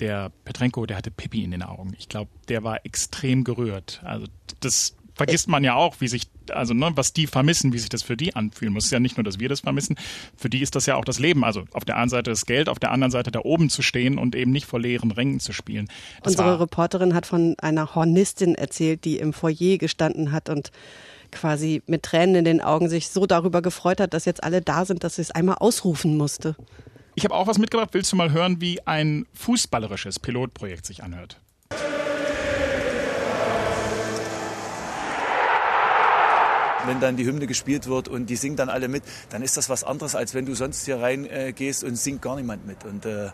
der 0.00 0.30
Petrenko, 0.44 0.86
der 0.86 0.96
hatte 0.96 1.10
Pippi 1.10 1.42
in 1.42 1.50
den 1.50 1.62
Augen. 1.62 1.94
Ich 1.98 2.08
glaube, 2.08 2.30
der 2.48 2.62
war 2.62 2.84
extrem 2.84 3.44
gerührt. 3.44 4.00
Also 4.04 4.26
das 4.60 4.96
vergisst 5.18 5.48
man 5.48 5.64
ja 5.64 5.74
auch, 5.74 5.96
wie 5.98 6.08
sich, 6.08 6.28
also 6.50 6.72
ne, 6.72 6.90
was 6.94 7.12
die 7.12 7.26
vermissen, 7.26 7.72
wie 7.74 7.78
sich 7.78 7.90
das 7.90 8.02
für 8.02 8.16
die 8.16 8.34
anfühlen 8.34 8.72
muss. 8.72 8.84
Es 8.84 8.86
ist 8.86 8.92
ja 8.92 9.00
nicht 9.00 9.18
nur, 9.18 9.24
dass 9.24 9.38
wir 9.38 9.48
das 9.50 9.60
vermissen, 9.60 9.96
für 10.36 10.48
die 10.48 10.62
ist 10.62 10.74
das 10.74 10.86
ja 10.86 10.96
auch 10.96 11.04
das 11.04 11.18
Leben. 11.18 11.44
Also 11.44 11.64
auf 11.72 11.84
der 11.84 11.96
einen 11.96 12.08
Seite 12.08 12.30
das 12.30 12.46
Geld, 12.46 12.68
auf 12.68 12.78
der 12.78 12.92
anderen 12.92 13.10
Seite 13.10 13.30
da 13.30 13.40
oben 13.40 13.68
zu 13.68 13.82
stehen 13.82 14.18
und 14.18 14.34
eben 14.34 14.52
nicht 14.52 14.64
vor 14.64 14.80
leeren 14.80 15.10
Rängen 15.10 15.40
zu 15.40 15.52
spielen. 15.52 15.88
Das 16.22 16.32
Unsere 16.32 16.60
Reporterin 16.60 17.14
hat 17.14 17.26
von 17.26 17.56
einer 17.60 17.94
Hornistin 17.94 18.54
erzählt, 18.54 19.04
die 19.04 19.18
im 19.18 19.34
Foyer 19.34 19.76
gestanden 19.76 20.32
hat 20.32 20.48
und 20.48 20.70
quasi 21.30 21.82
mit 21.86 22.04
Tränen 22.04 22.36
in 22.36 22.44
den 22.44 22.60
Augen 22.62 22.88
sich 22.88 23.08
so 23.10 23.26
darüber 23.26 23.60
gefreut 23.60 24.00
hat, 24.00 24.14
dass 24.14 24.24
jetzt 24.24 24.42
alle 24.42 24.62
da 24.62 24.86
sind, 24.86 25.04
dass 25.04 25.16
sie 25.16 25.22
es 25.22 25.30
einmal 25.30 25.56
ausrufen 25.56 26.16
musste. 26.16 26.56
Ich 27.16 27.24
habe 27.24 27.34
auch 27.34 27.48
was 27.48 27.58
mitgebracht. 27.58 27.90
Willst 27.92 28.12
du 28.12 28.16
mal 28.16 28.30
hören, 28.30 28.60
wie 28.60 28.86
ein 28.86 29.26
fußballerisches 29.34 30.20
Pilotprojekt 30.20 30.86
sich 30.86 31.02
anhört? 31.02 31.40
Wenn 36.88 37.00
dann 37.00 37.16
die 37.16 37.26
Hymne 37.26 37.46
gespielt 37.46 37.86
wird 37.86 38.08
und 38.08 38.26
die 38.26 38.36
singen 38.36 38.56
dann 38.56 38.70
alle 38.70 38.88
mit, 38.88 39.02
dann 39.30 39.42
ist 39.42 39.56
das 39.56 39.68
was 39.68 39.84
anderes, 39.84 40.14
als 40.14 40.34
wenn 40.34 40.46
du 40.46 40.54
sonst 40.54 40.86
hier 40.86 41.00
reingehst 41.00 41.82
äh, 41.82 41.86
und 41.86 41.96
singt 41.96 42.22
gar 42.22 42.34
niemand 42.36 42.66
mit. 42.66 42.84
Und 42.84 43.04
äh, 43.04 43.28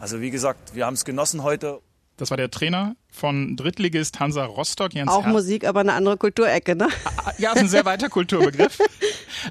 also 0.00 0.20
wie 0.20 0.30
gesagt, 0.30 0.74
wir 0.74 0.86
haben 0.86 0.94
es 0.94 1.04
genossen 1.04 1.42
heute. 1.42 1.80
Das 2.16 2.30
war 2.30 2.36
der 2.36 2.50
Trainer 2.50 2.96
von 3.10 3.56
Drittligist 3.56 4.20
Hansa 4.20 4.44
Rostock. 4.44 4.94
Jens 4.94 5.10
Auch 5.10 5.24
Her 5.24 5.32
Musik, 5.32 5.66
aber 5.66 5.80
eine 5.80 5.94
andere 5.94 6.16
Kulturecke, 6.18 6.76
ne? 6.76 6.88
Ah, 7.16 7.32
ja, 7.38 7.52
ist 7.52 7.58
ein 7.58 7.68
sehr 7.68 7.84
weiter 7.84 8.08
Kulturbegriff. 8.08 8.78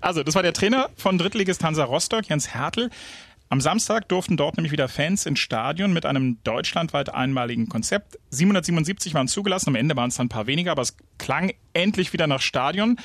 Also, 0.02 0.22
das 0.22 0.36
war 0.36 0.44
der 0.44 0.54
Trainer 0.54 0.90
von 0.96 1.18
Drittligist 1.18 1.64
Hansa 1.64 1.84
Rostock, 1.84 2.30
Jens 2.30 2.54
Hertel. 2.54 2.92
Am 3.50 3.60
Samstag 3.60 4.08
durften 4.08 4.38
dort 4.38 4.58
nämlich 4.58 4.72
wieder 4.72 4.88
Fans 4.88 5.26
ins 5.26 5.40
Stadion 5.40 5.92
mit 5.92 6.06
einem 6.06 6.38
deutschlandweit 6.44 7.12
einmaligen 7.12 7.68
Konzept. 7.68 8.20
777 8.30 9.16
waren 9.16 9.28
zugelassen, 9.28 9.70
am 9.70 9.76
Ende 9.76 9.96
waren 9.96 10.10
es 10.10 10.18
dann 10.18 10.28
ein 10.28 10.30
paar 10.30 10.46
weniger, 10.46 10.72
aber 10.72 10.84
es 10.84 10.96
klang 11.18 11.52
endlich 11.74 12.14
wieder 12.14 12.28
nach 12.28 12.42
Stadion. 12.42 13.00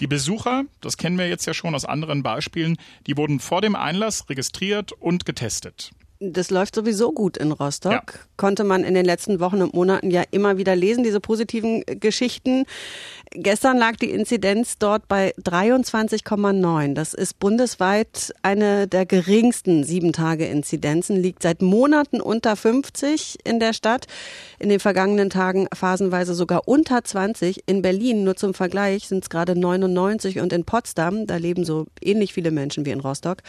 Die 0.00 0.06
Besucher, 0.06 0.64
das 0.80 0.96
kennen 0.96 1.18
wir 1.18 1.28
jetzt 1.28 1.46
ja 1.46 1.54
schon 1.54 1.74
aus 1.74 1.84
anderen 1.84 2.22
Beispielen, 2.22 2.76
die 3.06 3.16
wurden 3.16 3.40
vor 3.40 3.60
dem 3.60 3.74
Einlass 3.74 4.28
registriert 4.28 4.92
und 4.92 5.26
getestet. 5.26 5.90
Das 6.20 6.50
läuft 6.50 6.74
sowieso 6.74 7.12
gut 7.12 7.36
in 7.36 7.52
Rostock. 7.52 7.92
Ja. 7.92 8.20
Konnte 8.36 8.64
man 8.64 8.82
in 8.82 8.94
den 8.94 9.04
letzten 9.04 9.38
Wochen 9.38 9.62
und 9.62 9.72
Monaten 9.72 10.10
ja 10.10 10.24
immer 10.32 10.58
wieder 10.58 10.74
lesen, 10.74 11.04
diese 11.04 11.20
positiven 11.20 11.84
Geschichten. 11.86 12.64
Gestern 13.30 13.78
lag 13.78 13.96
die 13.96 14.10
Inzidenz 14.10 14.78
dort 14.78 15.06
bei 15.06 15.32
23,9. 15.36 16.94
Das 16.94 17.14
ist 17.14 17.38
bundesweit 17.38 18.34
eine 18.42 18.88
der 18.88 19.06
geringsten 19.06 19.84
Sieben-Tage-Inzidenzen, 19.84 21.16
liegt 21.22 21.42
seit 21.42 21.62
Monaten 21.62 22.20
unter 22.20 22.56
50 22.56 23.38
in 23.44 23.60
der 23.60 23.72
Stadt. 23.72 24.06
In 24.58 24.70
den 24.70 24.80
vergangenen 24.80 25.30
Tagen 25.30 25.68
phasenweise 25.72 26.34
sogar 26.34 26.66
unter 26.66 27.04
20. 27.04 27.62
In 27.66 27.80
Berlin, 27.80 28.24
nur 28.24 28.34
zum 28.34 28.54
Vergleich, 28.54 29.06
sind 29.06 29.22
es 29.22 29.30
gerade 29.30 29.54
99 29.54 30.40
und 30.40 30.52
in 30.52 30.64
Potsdam, 30.64 31.28
da 31.28 31.36
leben 31.36 31.64
so 31.64 31.86
ähnlich 32.00 32.32
viele 32.32 32.50
Menschen 32.50 32.86
wie 32.86 32.90
in 32.90 33.00
Rostock, 33.00 33.42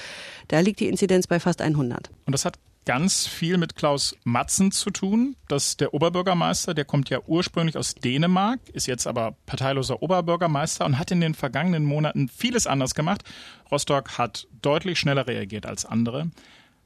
da 0.50 0.60
liegt 0.60 0.80
die 0.82 0.88
Inzidenz 0.88 1.26
bei 1.26 1.40
fast 1.40 1.64
100. 1.64 2.12
Und 2.26 2.34
das 2.34 2.46
hat 2.46 2.59
ganz 2.86 3.28
viel 3.28 3.58
mit 3.58 3.76
Klaus 3.76 4.16
Matzen 4.24 4.72
zu 4.72 4.90
tun. 4.90 5.36
Das 5.48 5.68
ist 5.68 5.82
der 5.82 5.94
Oberbürgermeister, 5.94 6.74
der 6.74 6.86
kommt 6.86 7.10
ja 7.10 7.20
ursprünglich 7.28 7.78
aus 7.78 7.96
Dänemark, 7.96 8.60
ist 8.74 8.88
jetzt 8.88 9.06
aber 9.06 9.36
parteiloser 9.46 10.02
Oberbürgermeister 10.02 10.86
und 10.86 10.98
hat 10.98 11.12
in 11.12 11.22
den 11.22 11.36
vergangenen 11.36 11.86
Monaten 11.86 12.30
vieles 12.30 12.68
anders 12.68 12.96
gemacht. 12.96 13.24
Rostock 13.72 14.18
hat 14.18 14.48
deutlich 14.62 15.00
schneller 15.00 15.28
reagiert 15.28 15.66
als 15.66 15.86
andere 15.86 16.32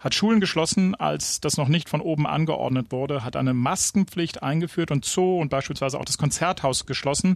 hat 0.03 0.13
Schulen 0.13 0.41
geschlossen, 0.41 0.95
als 0.95 1.39
das 1.39 1.55
noch 1.55 1.69
nicht 1.69 1.87
von 1.87 2.01
oben 2.01 2.27
angeordnet 2.27 2.91
wurde, 2.91 3.23
hat 3.23 3.37
eine 3.37 3.53
Maskenpflicht 3.53 4.43
eingeführt 4.43 4.91
und 4.91 5.05
Zoo 5.05 5.39
und 5.39 5.47
beispielsweise 5.47 5.97
auch 5.97 6.03
das 6.03 6.17
Konzerthaus 6.17 6.85
geschlossen. 6.85 7.35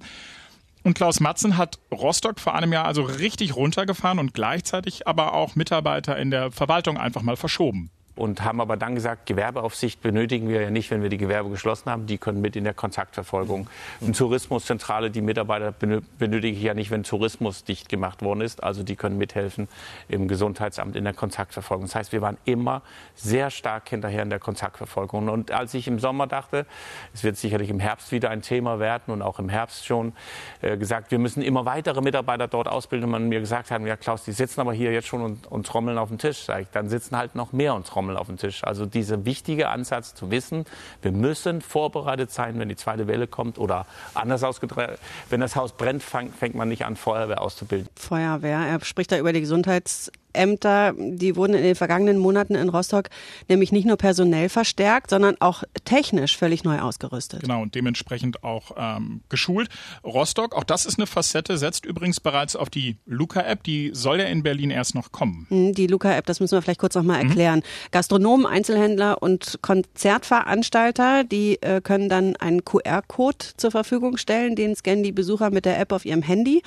Und 0.84 0.94
Klaus 0.94 1.22
Matzen 1.22 1.58
hat 1.58 1.80
Rostock 1.92 2.42
vor 2.42 2.56
einem 2.56 2.74
Jahr 2.74 2.84
also 2.84 3.04
richtig 3.04 3.56
runtergefahren 3.56 4.20
und 4.20 4.34
gleichzeitig 4.34 5.08
aber 5.08 5.34
auch 5.34 5.56
Mitarbeiter 5.56 6.18
in 6.18 6.30
der 6.30 6.52
Verwaltung 6.52 6.98
einfach 6.98 7.22
mal 7.22 7.38
verschoben 7.38 7.90
und 8.18 8.44
haben 8.44 8.60
aber 8.60 8.78
dann 8.78 8.96
gesagt, 8.96 9.28
Gewerbeaufsicht 9.28 10.02
benötigen 10.02 10.50
wir 10.50 10.62
ja 10.62 10.70
nicht, 10.72 10.90
wenn 10.90 11.04
wir 11.04 11.10
die 11.10 11.18
Gewerbe 11.18 11.50
geschlossen 11.50 11.92
haben. 11.92 12.08
Die 12.08 12.18
können 12.18 12.42
mit 12.42 12.56
in 12.56 12.64
der 12.64 12.74
Kontaktverfolgung. 12.74 13.68
Eine 14.02 14.12
Tourismuszentrale, 14.12 15.12
die 15.12 15.22
Mitarbeiter 15.22 15.72
benötige 15.72 16.58
ich 16.58 16.64
ja 16.64 16.74
nicht, 16.74 16.90
wenn 16.90 17.04
Tourismus 17.04 17.64
dicht 17.64 17.90
gemacht 17.90 18.24
worden 18.24 18.42
ist. 18.42 18.64
Also 18.64 18.84
die 18.84 18.96
können 18.96 19.18
mithelfen 19.18 19.68
im 20.10 20.28
Gesundheitsamt 20.28 20.96
in 20.96 21.04
der 21.04 21.14
Kontaktverfolgung. 21.14 21.86
Das 21.86 21.96
heißt, 21.96 22.12
wir 22.12 22.22
waren 22.22 22.38
immer 22.46 22.82
sehr 23.16 23.52
stark 23.52 23.90
hinterher 23.90 24.24
in 24.24 24.32
der 24.32 24.40
Kontaktverfolgung. 24.40 25.30
Und 25.30 25.52
als 25.52 25.76
ich 25.76 25.88
im 25.88 26.00
Sommer 26.00 26.26
dachte, 26.26 26.66
es 27.14 27.24
wird 27.24 27.38
sicherlich 27.38 27.70
im 27.70 27.80
Herbst 27.80 28.12
wieder 28.12 28.32
ein 28.32 28.42
Thema 28.42 28.80
werden 28.80 29.14
und 29.14 29.22
auch 29.22 29.38
im 29.38 29.50
Herbst 29.50 29.86
schon 29.86 30.14
äh, 30.62 30.76
gesagt, 30.76 31.12
wir 31.12 31.20
müssen 31.20 31.44
immer 31.44 31.66
weitere 31.66 32.02
Mitarbeiter 32.02 32.48
dort 32.48 32.68
ausbilden. 32.68 33.06
Und 33.06 33.12
man 33.12 33.30
mir 33.30 33.40
gesagt 33.40 33.70
hat, 33.70 33.82
ja 33.86 33.96
Klaus, 33.96 34.24
die 34.24 34.32
sitzen 34.32 34.60
aber 34.60 34.74
hier 34.74 34.92
jetzt 34.92 35.08
schon 35.08 35.22
und, 35.22 35.46
und 35.46 35.68
trommeln 35.68 36.00
auf 36.00 36.10
dem 36.10 36.18
Tisch. 36.18 36.46
Sag 36.46 36.62
ich, 36.62 36.68
dann 36.70 36.90
sitzen 36.90 37.16
halt 37.16 37.36
noch 37.36 37.54
mehr 37.54 37.76
und 37.76 37.86
trommeln 37.86 38.07
Formel 38.08 38.18
auf 38.18 38.28
dem 38.28 38.38
Tisch. 38.38 38.64
Also 38.64 38.86
dieser 38.86 39.26
wichtige 39.26 39.70
Ansatz 39.70 40.16
zu 40.16 40.32
wissen, 40.32 40.66
wir 41.02 41.12
müssen 41.12 41.62
vorbereitet 41.62 42.32
sein, 42.32 42.58
wenn 42.60 42.70
die 42.70 42.76
zweite 42.76 43.08
Welle 43.08 43.28
kommt 43.28 43.58
oder 43.58 43.86
anders 44.14 44.44
ausgedrückt, 44.44 45.00
wenn 45.30 45.42
das 45.42 45.56
Haus 45.56 45.74
brennt, 45.74 46.04
fängt 46.04 46.56
man 46.56 46.70
nicht 46.70 46.86
an, 46.86 46.96
Feuerwehr 46.96 47.42
auszubilden. 47.42 47.90
Feuerwehr, 47.96 48.60
er 48.60 48.84
spricht 48.86 49.12
da 49.12 49.18
über 49.18 49.34
die 49.34 49.42
Gesundheits 49.42 50.12
Ämter, 50.38 50.94
die 50.98 51.36
wurden 51.36 51.54
in 51.54 51.64
den 51.64 51.76
vergangenen 51.76 52.18
Monaten 52.18 52.56
in 52.56 52.70
Rostock 52.70 53.10
nämlich 53.50 53.72
nicht 53.72 53.86
nur 53.86 53.98
personell 53.98 54.50
verstärkt, 54.50 55.10
sondern 55.10 55.36
auch 55.40 55.64
technisch 55.86 56.38
völlig 56.38 56.64
neu 56.64 56.80
ausgerüstet. 56.80 57.42
Genau, 57.42 57.62
und 57.62 57.76
dementsprechend 57.76 58.44
auch 58.44 58.72
ähm, 58.78 59.22
geschult. 59.30 59.70
Rostock, 60.04 60.56
auch 60.56 60.64
das 60.64 60.86
ist 60.86 61.00
eine 61.00 61.08
Facette, 61.08 61.58
setzt 61.58 61.86
übrigens 61.86 62.20
bereits 62.20 62.56
auf 62.56 62.70
die 62.70 62.98
Luca-App. 63.06 63.64
Die 63.64 63.92
soll 63.94 64.20
ja 64.20 64.26
in 64.26 64.44
Berlin 64.44 64.70
erst 64.70 64.96
noch 64.96 65.12
kommen. 65.12 65.48
Hm, 65.50 65.74
die 65.74 65.88
Luca-App, 65.88 66.26
das 66.26 66.40
müssen 66.40 66.56
wir 66.56 66.62
vielleicht 66.62 66.80
kurz 66.80 66.96
nochmal 66.96 67.24
mhm. 67.24 67.30
erklären. 67.30 67.60
Mhm. 67.60 67.92
Gastronomen, 67.92 68.46
Einzelhändler 68.46 69.22
und 69.22 69.60
Konzertveranstalter, 69.62 71.24
die 71.24 71.62
äh, 71.62 71.82
können 71.82 72.10
dann 72.10 72.36
einen 72.38 72.64
QR-Code 72.64 73.46
zur 73.58 73.72
Verfügung 73.72 74.18
stellen. 74.18 74.56
Den 74.56 74.76
scannen 74.76 75.04
die 75.04 75.12
Besucher 75.12 75.50
mit 75.50 75.66
der 75.66 75.80
App 75.80 75.92
auf 75.92 76.06
ihrem 76.06 76.22
Handy 76.22 76.62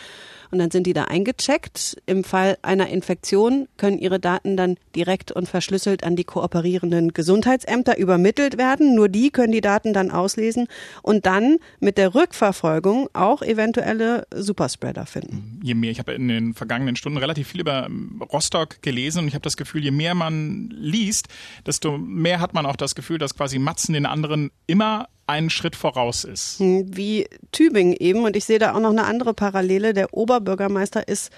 und 0.51 0.59
dann 0.59 0.71
sind 0.71 0.87
die 0.87 0.93
da 0.93 1.05
eingecheckt. 1.05 2.01
Im 2.07 2.25
Fall 2.25 2.59
einer 2.63 2.89
Infektion 2.89 3.69
können 3.77 3.99
ihre 3.99 4.21
Daten 4.21 4.57
dann 4.57 4.77
direkt 4.95 5.33
und 5.33 5.49
verschlüsselt 5.49 6.05
an 6.05 6.17
die 6.17 6.25
kooperierenden 6.25 7.13
Gesundheitsämter 7.13 7.99
übermittelt 7.99 8.59
werden. 8.59 8.95
Nur 8.95 9.09
die 9.09 9.31
können 9.31 9.53
die 9.53 9.61
Daten 9.61 9.93
dann 9.93 10.11
auslesen 10.11 10.67
und 11.03 11.27
dann 11.27 11.59
mit 11.79 11.99
der 11.99 12.15
Rückverfolgung 12.15 13.09
auch 13.13 13.43
eventuelle 13.43 14.27
Superspreader 14.35 15.07
finden. 15.07 15.61
Je 15.63 15.75
mehr, 15.75 15.91
ich 15.91 15.99
habe 15.99 16.13
in 16.13 16.29
den 16.29 16.55
vergangenen 16.55 16.97
Stunden 16.97 17.19
relativ 17.19 17.49
viel 17.49 17.61
über 17.61 17.87
ähm, 17.87 18.23
Rostock 18.33 18.83
gelesen 18.83 19.21
und 19.21 19.29
ich 19.29 19.35
habe 19.35 19.43
das 19.43 19.57
Gefühl, 19.57 19.83
je 19.83 19.91
mehr 19.91 20.15
man 20.15 20.71
liest, 20.71 21.29
desto 21.67 21.99
mehr 21.99 22.41
hat 22.41 22.55
man 22.55 22.67
auch 22.67 22.77
das 22.77 22.95
Gefühl, 22.95 23.19
dass 23.19 23.37
quasi 23.37 23.59
Matzen 23.59 23.93
den 23.93 24.07
anderen 24.07 24.51
immer 24.67 25.09
einen 25.31 25.51
Schritt 25.51 25.77
voraus 25.77 26.25
ist. 26.25 26.61
Wie 26.61 27.27
Tübingen 27.53 27.95
eben. 27.99 28.25
Und 28.25 28.37
ich 28.37 28.45
sehe 28.45 28.59
da 28.59 28.75
auch 28.75 28.81
noch 28.81 28.91
eine 28.91 29.05
andere 29.05 29.35
Parallele. 29.35 29.95
Der 29.95 30.13
Oberbürgermeister 30.13 31.09
ist 31.09 31.31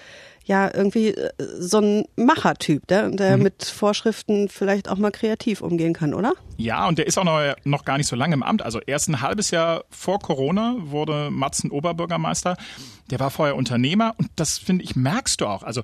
ja 0.45 0.69
irgendwie 0.73 1.09
äh, 1.09 1.31
so 1.59 1.79
ein 1.79 2.05
Machertyp, 2.15 2.85
der, 2.87 3.09
der 3.09 3.37
mhm. 3.37 3.43
mit 3.43 3.63
Vorschriften 3.63 4.49
vielleicht 4.49 4.89
auch 4.89 4.97
mal 4.97 5.11
kreativ 5.11 5.61
umgehen 5.61 5.93
kann, 5.93 6.13
oder? 6.13 6.33
Ja, 6.57 6.87
und 6.87 6.97
der 6.97 7.07
ist 7.07 7.17
auch 7.17 7.23
noch, 7.23 7.41
noch 7.63 7.85
gar 7.85 7.97
nicht 7.97 8.07
so 8.07 8.15
lange 8.15 8.33
im 8.33 8.43
Amt. 8.43 8.61
Also 8.61 8.79
erst 8.85 9.07
ein 9.09 9.21
halbes 9.21 9.51
Jahr 9.51 9.85
vor 9.89 10.19
Corona 10.19 10.75
wurde 10.79 11.29
Matzen 11.31 11.71
Oberbürgermeister. 11.71 12.57
Der 13.09 13.19
war 13.19 13.31
vorher 13.31 13.55
Unternehmer 13.55 14.15
und 14.17 14.29
das 14.35 14.57
finde 14.57 14.83
ich 14.83 14.95
merkst 14.95 15.39
du 15.41 15.47
auch. 15.47 15.63
Also 15.63 15.81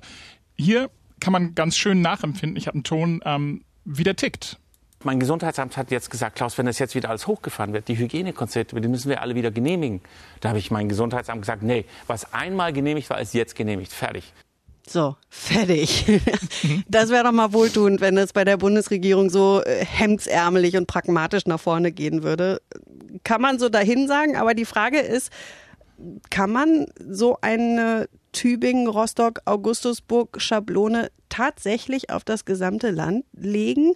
hier 0.56 0.90
kann 1.20 1.32
man 1.32 1.54
ganz 1.54 1.76
schön 1.76 2.00
nachempfinden. 2.00 2.56
Ich 2.56 2.66
habe 2.66 2.76
einen 2.76 2.84
Ton, 2.84 3.20
ähm, 3.24 3.64
wie 3.84 4.04
der 4.04 4.16
tickt. 4.16 4.58
Mein 5.02 5.18
Gesundheitsamt 5.18 5.78
hat 5.78 5.90
jetzt 5.90 6.10
gesagt, 6.10 6.36
Klaus, 6.36 6.58
wenn 6.58 6.66
das 6.66 6.78
jetzt 6.78 6.94
wieder 6.94 7.08
alles 7.08 7.26
hochgefahren 7.26 7.72
wird, 7.72 7.88
die 7.88 7.96
Hygienekonzepte, 7.96 8.78
die 8.78 8.88
müssen 8.88 9.08
wir 9.08 9.22
alle 9.22 9.34
wieder 9.34 9.50
genehmigen. 9.50 10.02
Da 10.40 10.50
habe 10.50 10.58
ich 10.58 10.70
mein 10.70 10.90
Gesundheitsamt 10.90 11.40
gesagt, 11.40 11.62
nee, 11.62 11.86
was 12.06 12.34
einmal 12.34 12.74
genehmigt 12.74 13.08
war, 13.08 13.18
ist 13.18 13.32
jetzt 13.32 13.54
genehmigt. 13.54 13.92
Fertig. 13.92 14.34
So, 14.86 15.16
fertig. 15.28 16.04
Das 16.88 17.08
wäre 17.08 17.24
doch 17.24 17.32
mal 17.32 17.52
wohltuend, 17.52 18.00
wenn 18.00 18.18
es 18.18 18.32
bei 18.32 18.44
der 18.44 18.58
Bundesregierung 18.58 19.30
so 19.30 19.62
äh, 19.64 19.84
hemdsärmelig 19.84 20.76
und 20.76 20.86
pragmatisch 20.86 21.46
nach 21.46 21.60
vorne 21.60 21.92
gehen 21.92 22.22
würde. 22.22 22.60
Kann 23.24 23.40
man 23.40 23.58
so 23.58 23.68
dahin 23.68 24.06
sagen, 24.06 24.36
aber 24.36 24.52
die 24.54 24.64
Frage 24.64 24.98
ist, 24.98 25.30
kann 26.28 26.50
man 26.50 26.86
so 27.08 27.38
eine 27.40 28.08
Tübingen, 28.32 28.86
Rostock, 28.86 29.40
Augustusburg 29.44 30.40
Schablone 30.40 31.10
tatsächlich 31.28 32.10
auf 32.10 32.24
das 32.24 32.44
gesamte 32.44 32.90
Land 32.90 33.24
legen? 33.32 33.94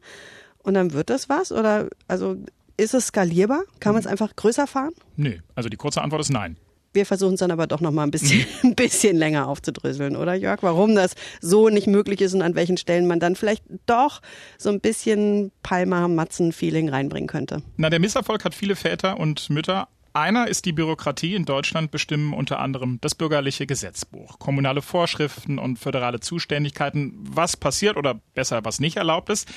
Und 0.65 0.75
dann 0.75 0.93
wird 0.93 1.11
das 1.11 1.29
was? 1.29 1.53
Oder 1.53 1.89
also 2.09 2.37
ist 2.77 2.95
es 2.95 3.07
skalierbar? 3.07 3.63
Kann 3.79 3.93
man 3.93 4.01
es 4.01 4.07
einfach 4.07 4.35
größer 4.35 4.67
fahren? 4.67 4.93
Nö, 5.17 5.37
also 5.55 5.69
die 5.69 5.77
kurze 5.77 6.03
Antwort 6.03 6.23
ist 6.23 6.31
nein. 6.31 6.57
Wir 6.93 7.07
versuchen 7.07 7.35
es 7.35 7.41
dann 7.41 7.51
aber 7.51 7.67
doch 7.67 7.81
noch 7.81 7.91
mal 7.91 8.05
ein 8.05 8.11
bisschen, 8.11 8.47
ein 8.63 8.75
bisschen 8.75 9.17
länger 9.17 9.49
aufzudröseln, 9.49 10.17
oder 10.17 10.35
Jörg? 10.35 10.63
Warum 10.63 10.95
das 10.95 11.15
so 11.41 11.69
nicht 11.69 11.87
möglich 11.87 12.21
ist 12.21 12.35
und 12.35 12.43
an 12.43 12.55
welchen 12.55 12.77
Stellen 12.77 13.07
man 13.07 13.21
dann 13.21 13.37
vielleicht 13.37 13.65
doch 13.87 14.23
so 14.59 14.71
ein 14.71 14.81
bisschen 14.81 15.51
Palmer-Matzen-Feeling 15.63 16.89
reinbringen 16.89 17.29
könnte. 17.29 17.63
Na, 17.77 17.91
der 17.91 17.99
Misserfolg 17.99 18.45
hat 18.45 18.55
viele 18.55 18.77
Väter 18.77 19.19
und 19.19 19.51
Mütter 19.51 19.89
einer 20.15 20.49
ist 20.49 20.65
die 20.65 20.73
Bürokratie. 20.73 21.35
In 21.35 21.45
Deutschland 21.45 21.91
bestimmen 21.91 22.33
unter 22.33 22.61
anderem 22.61 22.99
das 23.01 23.15
bürgerliche 23.15 23.67
Gesetzbuch, 23.67 24.39
kommunale 24.39 24.81
Vorschriften 24.81 25.59
und 25.59 25.79
föderale 25.79 26.21
Zuständigkeiten, 26.21 27.15
was 27.19 27.57
passiert 27.57 27.97
oder 27.97 28.15
besser, 28.35 28.65
was 28.65 28.81
nicht 28.81 28.97
erlaubt 28.97 29.29
ist. 29.29 29.49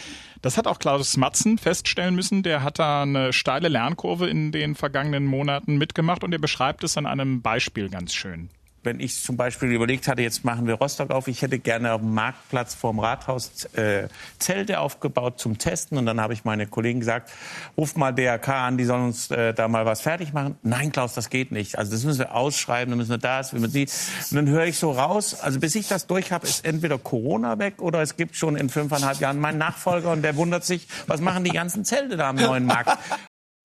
Das 0.42 0.58
hat 0.58 0.68
auch 0.68 0.80
Klaus 0.80 1.16
Matzen 1.16 1.58
feststellen 1.58 2.16
müssen. 2.16 2.44
Der 2.44 2.64
hat 2.64 2.80
da 2.80 3.04
eine 3.04 3.34
steile 3.34 3.70
Lernkurve 3.70 4.28
in 4.28 4.52
den 4.52 4.76
vergangenen 4.76 5.26
Monaten 5.26 5.78
mitgemacht 5.78 6.24
und 6.24 6.34
er 6.34 6.40
beschreibt 6.40 6.84
es 6.84 6.98
an 6.98 7.06
einem 7.06 7.42
Beispiel 7.42 7.90
ganz 7.90 8.14
schön 8.14 8.50
wenn 8.84 9.00
ich 9.00 9.22
zum 9.22 9.38
Beispiel 9.38 9.70
überlegt 9.72 10.08
hatte, 10.08 10.22
jetzt 10.22 10.46
machen 10.46 10.68
wir 10.68 10.76
Rostock 10.76 11.12
auf, 11.12 11.28
ich 11.28 11.42
hätte 11.42 11.60
gerne 11.60 11.94
auf 11.94 12.02
dem 12.02 12.14
Marktplatz 12.14 12.76
vorm 12.76 13.00
Rathaus 13.00 13.66
äh, 13.76 14.08
Zelte 14.40 14.80
aufgebaut 14.80 15.40
zum 15.40 15.58
Testen. 15.58 15.98
Und 15.98 16.06
dann 16.06 16.22
habe 16.22 16.34
ich 16.34 16.46
meine 16.46 16.68
Kollegen 16.68 17.00
gesagt, 17.00 17.32
ruf 17.78 17.96
mal 17.96 18.14
DRK 18.14 18.50
an, 18.50 18.78
die 18.78 18.86
sollen 18.86 19.06
uns 19.06 19.30
äh, 19.32 19.54
da 19.54 19.68
mal 19.68 19.86
was 19.86 20.02
fertig 20.02 20.34
machen. 20.34 20.56
Nein, 20.64 20.92
Klaus, 20.92 21.14
das 21.14 21.30
geht 21.30 21.52
nicht. 21.52 21.78
Also 21.78 21.92
das 21.92 22.04
müssen 22.04 22.20
wir 22.20 22.36
ausschreiben, 22.36 22.92
dann 22.92 22.98
müssen 22.98 23.12
wir 23.12 23.18
das, 23.18 23.54
wie 23.54 23.60
man 23.60 23.70
sieht. 23.70 23.92
Und 24.32 24.38
dann 24.38 24.48
höre 24.48 24.66
ich 24.66 24.78
so 24.78 24.92
raus, 24.92 25.40
also 25.40 25.60
bis 25.60 25.76
ich 25.76 25.88
das 25.88 26.08
durch 26.08 26.32
habe, 26.32 26.48
ist 26.48 26.66
entweder 26.66 26.98
Corona 26.98 27.60
weg 27.60 27.82
oder 27.82 28.02
es 28.02 28.16
gibt 28.16 28.36
schon 28.36 28.56
in 28.56 28.70
fünfeinhalb 28.70 29.20
Jahren 29.20 29.40
meinen 29.40 29.58
Nachfolger 29.58 30.12
und 30.12 30.22
der 30.22 30.36
wundert 30.36 30.64
sich, 30.64 30.88
was 31.08 31.22
machen 31.22 31.44
die 31.44 31.52
ganzen 31.52 31.84
Zelte 31.86 32.18
da 32.18 32.30
am 32.30 32.36
neuen 32.36 32.66
Markt. 32.66 32.98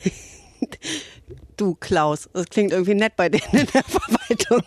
du 1.56 1.75
Klaus. 1.75 2.28
Das 2.32 2.47
klingt 2.47 2.73
irgendwie 2.73 2.94
nett 2.94 3.16
bei 3.16 3.28
denen 3.28 3.44
in 3.52 3.66
der 3.66 3.82
Verwaltung. 3.85 4.62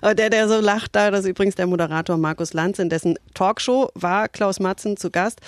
Aber 0.00 0.14
der, 0.14 0.30
der 0.30 0.48
so 0.48 0.60
lacht 0.60 0.94
da, 0.96 1.10
das 1.10 1.20
ist 1.20 1.30
übrigens 1.30 1.54
der 1.54 1.66
Moderator 1.66 2.16
Markus 2.16 2.52
Lanz, 2.52 2.78
in 2.78 2.88
dessen 2.88 3.18
Talkshow 3.34 3.90
war 3.94 4.28
Klaus 4.28 4.60
Matzen 4.60 4.96
zu 4.96 5.10
Gast. 5.10 5.40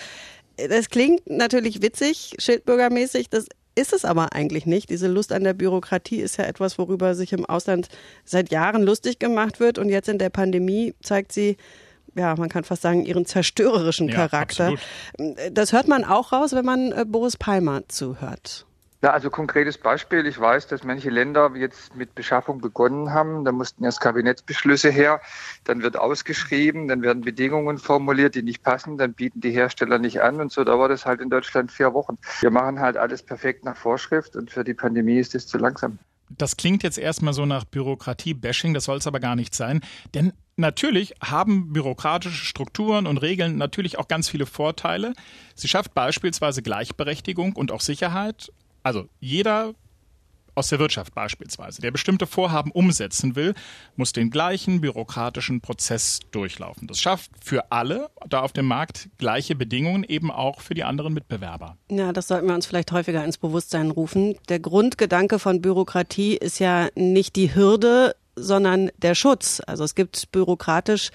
Das 0.69 0.89
klingt 0.89 1.29
natürlich 1.29 1.83
witzig, 1.83 2.35
schildbürgermäßig, 2.39 3.29
das 3.29 3.47
ist 3.79 3.93
es 3.93 4.07
aber 4.07 4.33
eigentlich 4.33 4.65
nicht. 4.65 4.89
Diese 4.89 5.07
Lust 5.07 5.33
an 5.33 5.45
der 5.45 5.53
Bürokratie 5.53 6.17
ist 6.17 6.39
ja 6.39 6.45
etwas, 6.45 6.79
worüber 6.79 7.15
sich 7.15 7.35
im 7.35 7.45
Ausland 7.45 7.89
seit 8.25 8.51
Jahren 8.51 8.83
lustig 8.83 9.19
gemacht 9.19 9.61
wird. 9.61 9.79
Und 9.79 9.91
jetzt 9.91 10.09
in 10.09 10.19
der 10.19 10.31
Pandemie 10.31 10.95
zeigt 11.03 11.31
sie, 11.33 11.59
ja, 12.15 12.35
man 12.37 12.49
kann 12.49 12.65
fast 12.65 12.81
sagen, 12.81 13.05
ihren 13.05 13.27
zerstörerischen 13.27 14.09
Ja, 14.09 14.15
Charakter. 14.29 14.73
absolut. 15.19 15.37
Das 15.53 15.75
hört 15.75 15.89
man 15.89 16.05
auch 16.05 16.33
raus, 16.33 16.53
wenn 16.55 16.65
man 16.65 16.91
äh, 16.93 17.05
Boris 17.07 17.37
Palmer 17.37 17.83
zuhört. 17.89 18.66
Ja, 19.03 19.11
also 19.11 19.29
konkretes 19.29 19.77
Beispiel. 19.77 20.27
Ich 20.27 20.41
weiß, 20.41 20.69
dass 20.69 20.83
manche 20.83 21.11
Länder 21.11 21.53
jetzt 21.55 21.95
mit 21.95 22.15
Beschaffung 22.15 22.61
begonnen 22.61 23.13
haben. 23.13 23.45
Da 23.45 23.53
mussten 23.53 23.85
erst 23.85 24.01
Kabinettsbeschlüsse 24.01 24.91
her. 24.91 25.21
Dann 25.65 25.83
wird 25.83 25.99
ausgeschrieben. 25.99 26.89
Dann 26.89 27.03
werden 27.03 27.23
Bedingungen 27.23 27.79
formuliert, 27.79 28.35
die 28.35 28.43
nicht 28.43 28.63
passen. 28.63 28.97
Dann 28.97 29.13
bieten 29.13 29.41
die 29.41 29.51
Hersteller 29.51 29.99
nicht 29.99 30.23
an. 30.23 30.41
Und 30.41 30.51
so 30.51 30.65
dauert 30.65 30.93
es 30.93 31.05
halt 31.05 31.21
in 31.21 31.29
Deutschland 31.29 31.71
vier 31.71 31.93
Wochen. 31.93 32.17
Wir 32.41 32.51
machen 32.51 32.81
halt 32.81 32.97
alles 32.97 33.23
perfekt 33.23 33.65
nach 33.65 33.77
Vorschrift. 33.77 34.35
Und 34.35 34.51
für 34.51 34.65
die 34.65 34.75
Pandemie 34.75 35.19
ist 35.19 35.35
es 35.35 35.47
zu 35.47 35.59
langsam. 35.59 35.99
Das 36.31 36.57
klingt 36.57 36.83
jetzt 36.83 36.99
erstmal 36.99 37.35
so 37.35 37.47
nach 37.47 37.65
Bürokratie-Bashing, 37.65 38.75
das 38.75 38.85
soll 38.85 38.99
es 38.99 39.07
aber 39.07 39.21
gar 39.21 39.37
nicht 39.37 39.55
sein. 39.55 39.81
Denn 40.15 40.33
natürlich 40.57 41.15
haben 41.23 41.73
bürokratische 41.73 42.45
Strukturen 42.45 43.07
und 43.07 43.19
Regeln 43.19 43.57
natürlich 43.59 43.99
auch 43.99 44.09
ganz 44.09 44.29
viele 44.29 44.47
Vorteile. 44.47 45.13
Sie 45.55 45.69
schafft 45.69 45.95
beispielsweise 45.95 46.63
Gleichberechtigung 46.63 47.53
und 47.53 47.71
auch 47.71 47.81
Sicherheit. 47.81 48.51
Also 48.87 49.09
jeder 49.19 49.75
aus 50.55 50.69
der 50.69 50.79
Wirtschaft 50.79 51.13
beispielsweise, 51.13 51.83
der 51.83 51.91
bestimmte 51.91 52.25
Vorhaben 52.25 52.71
umsetzen 52.71 53.35
will, 53.35 53.53
muss 53.97 54.13
den 54.13 54.31
gleichen 54.31 54.81
bürokratischen 54.81 55.61
Prozess 55.61 56.21
durchlaufen. 56.31 56.87
Das 56.87 57.01
schafft 57.01 57.33
für 57.45 57.73
alle 57.73 58.11
da 58.29 58.43
auf 58.43 58.53
dem 58.53 58.67
Markt 58.67 59.09
gleiche 59.19 59.57
Bedingungen, 59.57 60.05
eben 60.05 60.31
auch 60.31 60.61
für 60.61 60.75
die 60.75 60.85
anderen 60.85 61.15
Mitbewerber. 61.15 61.77
Ja, 61.91 62.13
das 62.13 62.29
sollten 62.29 62.47
wir 62.47 62.55
uns 62.55 62.67
vielleicht 62.67 62.93
häufiger 62.93 63.25
ins 63.25 63.39
Bewusstsein 63.39 63.91
rufen. 63.91 64.37
Der 64.49 64.61
Grundgedanke 64.61 65.41
von 65.41 65.61
Bürokratie 65.61 66.37
ist 66.37 66.61
ja 66.61 66.87
nicht 66.95 67.35
die 67.35 67.57
Hürde, 67.57 68.15
sondern 68.37 68.93
der 68.99 69.17
Schutz. 69.17 69.61
Also 69.67 69.83
es 69.83 69.97
gibt 69.97 70.31
bürokratisch 70.31 71.11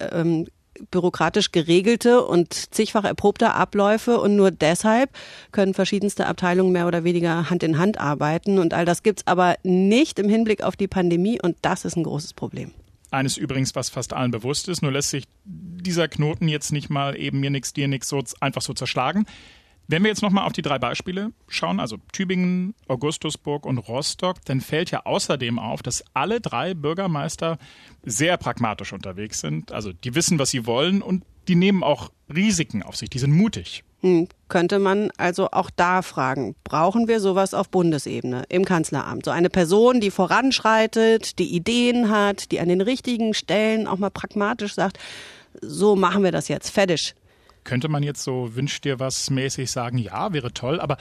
ähm, 0.00 0.46
bürokratisch 0.90 1.52
geregelte 1.52 2.24
und 2.24 2.52
zigfach 2.52 3.04
erprobte 3.04 3.52
Abläufe 3.52 4.20
und 4.20 4.36
nur 4.36 4.50
deshalb 4.50 5.10
können 5.52 5.74
verschiedenste 5.74 6.26
Abteilungen 6.26 6.72
mehr 6.72 6.86
oder 6.86 7.04
weniger 7.04 7.50
Hand 7.50 7.62
in 7.62 7.78
Hand 7.78 7.98
arbeiten 7.98 8.58
und 8.58 8.74
all 8.74 8.84
das 8.84 9.02
gibt's 9.02 9.26
aber 9.26 9.56
nicht 9.62 10.18
im 10.18 10.28
Hinblick 10.28 10.62
auf 10.62 10.76
die 10.76 10.88
Pandemie 10.88 11.40
und 11.40 11.56
das 11.62 11.84
ist 11.84 11.96
ein 11.96 12.04
großes 12.04 12.34
Problem. 12.34 12.72
Eines 13.10 13.36
übrigens, 13.36 13.74
was 13.74 13.90
fast 13.90 14.14
allen 14.14 14.30
bewusst 14.30 14.68
ist, 14.68 14.80
nur 14.80 14.90
lässt 14.90 15.10
sich 15.10 15.24
dieser 15.44 16.08
Knoten 16.08 16.48
jetzt 16.48 16.72
nicht 16.72 16.88
mal 16.88 17.18
eben 17.18 17.40
mir 17.40 17.50
nix, 17.50 17.74
dir 17.74 17.86
nix 17.86 18.08
so 18.08 18.22
einfach 18.40 18.62
so 18.62 18.72
zerschlagen. 18.72 19.26
Wenn 19.88 20.02
wir 20.02 20.08
jetzt 20.08 20.22
nochmal 20.22 20.46
auf 20.46 20.52
die 20.52 20.62
drei 20.62 20.78
Beispiele 20.78 21.32
schauen, 21.48 21.80
also 21.80 21.98
Tübingen, 22.12 22.74
Augustusburg 22.88 23.66
und 23.66 23.78
Rostock, 23.78 24.36
dann 24.44 24.60
fällt 24.60 24.90
ja 24.90 25.04
außerdem 25.04 25.58
auf, 25.58 25.82
dass 25.82 26.04
alle 26.14 26.40
drei 26.40 26.74
Bürgermeister 26.74 27.58
sehr 28.04 28.36
pragmatisch 28.36 28.92
unterwegs 28.92 29.40
sind. 29.40 29.72
Also 29.72 29.92
die 29.92 30.14
wissen, 30.14 30.38
was 30.38 30.50
sie 30.50 30.66
wollen 30.66 31.02
und 31.02 31.24
die 31.48 31.56
nehmen 31.56 31.82
auch 31.82 32.10
Risiken 32.32 32.82
auf 32.82 32.96
sich, 32.96 33.10
die 33.10 33.18
sind 33.18 33.32
mutig. 33.32 33.84
Hm, 34.00 34.28
könnte 34.48 34.78
man 34.78 35.10
also 35.16 35.50
auch 35.50 35.70
da 35.70 36.02
fragen, 36.02 36.56
brauchen 36.64 37.06
wir 37.06 37.20
sowas 37.20 37.54
auf 37.54 37.68
Bundesebene 37.68 38.44
im 38.48 38.64
Kanzleramt? 38.64 39.24
So 39.24 39.30
eine 39.30 39.50
Person, 39.50 40.00
die 40.00 40.10
voranschreitet, 40.10 41.38
die 41.38 41.54
Ideen 41.54 42.10
hat, 42.10 42.50
die 42.50 42.60
an 42.60 42.68
den 42.68 42.80
richtigen 42.80 43.34
Stellen 43.34 43.86
auch 43.86 43.98
mal 43.98 44.10
pragmatisch 44.10 44.74
sagt, 44.74 44.98
so 45.60 45.94
machen 45.94 46.24
wir 46.24 46.32
das 46.32 46.48
jetzt, 46.48 46.70
fertig. 46.70 47.14
Könnte 47.64 47.88
man 47.88 48.02
jetzt 48.02 48.24
so 48.24 48.54
wünscht 48.54 48.84
dir 48.84 48.98
was 48.98 49.30
mäßig 49.30 49.70
sagen, 49.70 49.98
ja, 49.98 50.32
wäre 50.32 50.52
toll, 50.52 50.80
aber 50.80 50.96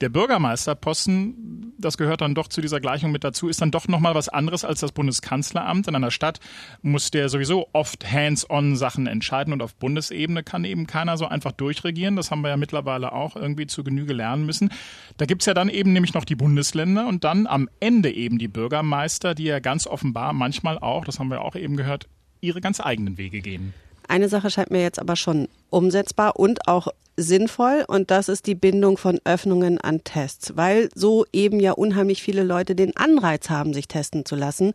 der 0.00 0.08
Bürgermeisterposten, 0.08 1.72
das 1.78 1.96
gehört 1.96 2.20
dann 2.20 2.34
doch 2.34 2.48
zu 2.48 2.60
dieser 2.60 2.80
Gleichung 2.80 3.12
mit 3.12 3.24
dazu, 3.24 3.48
ist 3.48 3.60
dann 3.60 3.70
doch 3.70 3.86
nochmal 3.88 4.14
was 4.14 4.28
anderes 4.28 4.64
als 4.64 4.80
das 4.80 4.92
Bundeskanzleramt. 4.92 5.86
In 5.86 5.94
einer 5.94 6.10
Stadt 6.10 6.40
muss 6.82 7.10
der 7.10 7.28
sowieso 7.28 7.68
oft 7.72 8.10
hands-on 8.10 8.76
Sachen 8.76 9.06
entscheiden 9.06 9.52
und 9.52 9.62
auf 9.62 9.74
Bundesebene 9.76 10.42
kann 10.42 10.64
eben 10.64 10.86
keiner 10.86 11.16
so 11.16 11.26
einfach 11.26 11.52
durchregieren. 11.52 12.16
Das 12.16 12.30
haben 12.30 12.42
wir 12.42 12.50
ja 12.50 12.56
mittlerweile 12.56 13.12
auch 13.12 13.36
irgendwie 13.36 13.66
zu 13.66 13.84
Genüge 13.84 14.12
lernen 14.12 14.44
müssen. 14.46 14.70
Da 15.16 15.26
gibt's 15.26 15.46
ja 15.46 15.54
dann 15.54 15.68
eben 15.68 15.92
nämlich 15.92 16.14
noch 16.14 16.24
die 16.24 16.36
Bundesländer 16.36 17.06
und 17.06 17.24
dann 17.24 17.46
am 17.46 17.68
Ende 17.80 18.12
eben 18.12 18.38
die 18.38 18.48
Bürgermeister, 18.48 19.34
die 19.34 19.44
ja 19.44 19.60
ganz 19.60 19.86
offenbar 19.86 20.32
manchmal 20.32 20.78
auch, 20.78 21.04
das 21.04 21.18
haben 21.18 21.30
wir 21.30 21.42
auch 21.42 21.54
eben 21.54 21.76
gehört, 21.76 22.08
ihre 22.40 22.60
ganz 22.60 22.80
eigenen 22.80 23.16
Wege 23.16 23.40
gehen. 23.40 23.74
Eine 24.08 24.28
Sache 24.28 24.50
scheint 24.50 24.70
mir 24.70 24.82
jetzt 24.82 24.98
aber 24.98 25.16
schon 25.16 25.48
umsetzbar 25.70 26.36
und 26.36 26.68
auch 26.68 26.88
sinnvoll 27.16 27.84
und 27.86 28.10
das 28.10 28.28
ist 28.28 28.46
die 28.46 28.54
Bindung 28.54 28.96
von 28.96 29.20
Öffnungen 29.24 29.78
an 29.78 30.02
Tests, 30.02 30.56
weil 30.56 30.88
so 30.94 31.24
eben 31.32 31.60
ja 31.60 31.72
unheimlich 31.72 32.22
viele 32.22 32.42
Leute 32.42 32.74
den 32.74 32.96
Anreiz 32.96 33.50
haben, 33.50 33.72
sich 33.72 33.86
testen 33.86 34.24
zu 34.24 34.34
lassen. 34.34 34.72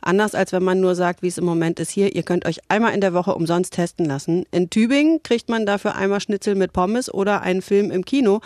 Anders 0.00 0.34
als 0.34 0.52
wenn 0.52 0.62
man 0.62 0.80
nur 0.80 0.94
sagt, 0.94 1.22
wie 1.22 1.28
es 1.28 1.38
im 1.38 1.44
Moment 1.44 1.80
ist 1.80 1.90
hier, 1.90 2.14
ihr 2.14 2.22
könnt 2.22 2.46
euch 2.46 2.60
einmal 2.68 2.94
in 2.94 3.00
der 3.00 3.14
Woche 3.14 3.34
umsonst 3.34 3.72
testen 3.72 4.06
lassen. 4.06 4.44
In 4.52 4.70
Tübingen 4.70 5.22
kriegt 5.22 5.48
man 5.48 5.66
dafür 5.66 5.96
einmal 5.96 6.20
Schnitzel 6.20 6.54
mit 6.54 6.72
Pommes 6.72 7.12
oder 7.12 7.42
einen 7.42 7.62
Film 7.62 7.90
im 7.90 8.04
Kino 8.04 8.40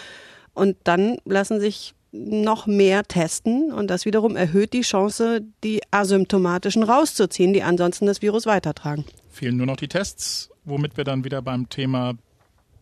und 0.54 0.76
dann 0.85 1.18
lassen 1.24 1.61
sich 1.61 1.94
noch 2.14 2.66
mehr 2.66 3.03
testen 3.03 3.72
und 3.72 3.88
das 3.88 4.05
wiederum 4.05 4.37
erhöht 4.37 4.72
die 4.72 4.83
Chance, 4.83 5.40
die 5.64 5.81
asymptomatischen 5.90 6.85
rauszuziehen, 6.85 7.53
die 7.53 7.62
ansonsten 7.62 8.07
das 8.07 8.22
Virus 8.22 8.46
weitertragen. 8.46 9.05
Fehlen 9.31 9.57
nur 9.57 9.66
noch 9.66 9.77
die 9.77 9.88
Tests, 9.88 10.48
womit 10.64 10.96
wir 10.96 11.05
dann 11.05 11.24
wieder 11.24 11.42
beim 11.42 11.68
Thema 11.68 12.14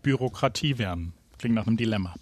Bürokratie 0.02 0.76
wären. 0.76 1.14
Klingt 1.38 1.54
nach 1.54 1.66
einem 1.66 1.78
Dilemma. 1.78 2.14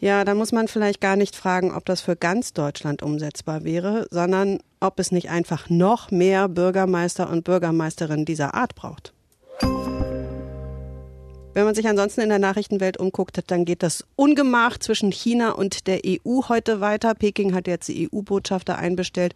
Ja, 0.00 0.24
da 0.24 0.34
muss 0.34 0.52
man 0.52 0.68
vielleicht 0.68 1.00
gar 1.00 1.16
nicht 1.16 1.36
fragen, 1.36 1.72
ob 1.72 1.84
das 1.84 2.00
für 2.00 2.16
ganz 2.16 2.52
Deutschland 2.52 3.02
umsetzbar 3.02 3.64
wäre, 3.64 4.06
sondern 4.10 4.58
ob 4.80 4.98
es 4.98 5.12
nicht 5.12 5.30
einfach 5.30 5.68
noch 5.68 6.10
mehr 6.10 6.48
Bürgermeister 6.48 7.28
und 7.28 7.44
Bürgermeisterinnen 7.44 8.24
dieser 8.24 8.54
Art 8.54 8.74
braucht. 8.74 9.12
Wenn 11.52 11.64
man 11.64 11.74
sich 11.74 11.88
ansonsten 11.88 12.20
in 12.20 12.28
der 12.28 12.38
Nachrichtenwelt 12.38 12.96
umguckt, 12.96 13.40
dann 13.48 13.64
geht 13.64 13.82
das 13.82 14.04
Ungemach 14.14 14.78
zwischen 14.78 15.10
China 15.10 15.50
und 15.50 15.88
der 15.88 16.00
EU 16.06 16.42
heute 16.48 16.80
weiter. 16.80 17.14
Peking 17.14 17.54
hat 17.54 17.66
jetzt 17.66 17.88
die 17.88 18.08
EU-Botschafter 18.08 18.78
einbestellt 18.78 19.34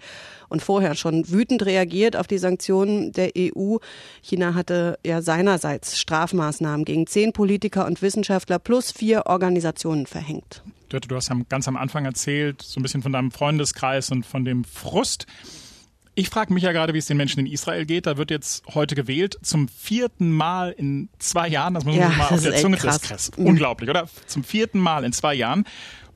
und 0.49 0.63
vorher 0.63 0.95
schon 0.95 1.29
wütend 1.29 1.67
reagiert 1.67 2.15
auf 2.15 2.29
die 2.29 2.39
Sanktionen 2.39 3.11
der 3.11 3.33
EU. 3.37 3.79
China 4.23 4.55
hatte 4.55 4.97
ja 5.05 5.23
seinerseits 5.23 5.99
Strafmaßnahmen 5.99 6.85
gegen 6.85 7.09
zehn 7.09 7.33
Politiker 7.33 7.85
und 7.85 8.01
Wissenschaftler 8.01 8.61
plus 8.61 8.93
vier 8.93 9.27
Organisationen 9.27 10.07
verhängt. 10.07 10.63
Dörte, 10.91 11.09
du 11.09 11.17
hast 11.17 11.33
ganz 11.49 11.67
am 11.67 11.77
Anfang 11.77 12.05
erzählt, 12.05 12.63
so 12.63 12.79
ein 12.79 12.85
bisschen 12.85 13.03
von 13.03 13.13
deinem 13.13 13.33
Freundeskreis 13.33 14.13
und 14.13 14.25
von 14.25 14.45
dem 14.45 14.63
Frust. 14.63 15.27
Ich 16.17 16.31
frage 16.31 16.55
mich 16.55 16.63
ja 16.63 16.71
gerade, 16.73 16.95
wie 16.95 16.99
es 16.99 17.07
den 17.07 17.17
Menschen 17.17 17.41
in 17.41 17.47
Israel 17.47 17.87
geht. 17.87 18.07
Da 18.07 18.17
wird 18.17 18.31
jetzt 18.31 18.65
heute 18.75 18.95
gewählt, 18.95 19.37
zum 19.43 19.69
vierten 19.69 20.31
Mal 20.31 20.71
in 20.71 21.09
zwei 21.19 21.49
Jahren. 21.49 21.75
Das 21.75 21.85
muss 21.85 21.97
man 21.97 22.11
Ja, 22.11 22.17
mal 22.17 22.29
auf 22.29 22.43
der 22.43 22.57
Zunge 22.57 22.77
krass. 22.77 23.33
Mhm. 23.37 23.47
Unglaublich, 23.47 23.91
oder? 23.91 24.09
Zum 24.27 24.45
vierten 24.45 24.79
Mal 24.79 25.05
in 25.05 25.13
zwei 25.13 25.35
Jahren. 25.35 25.65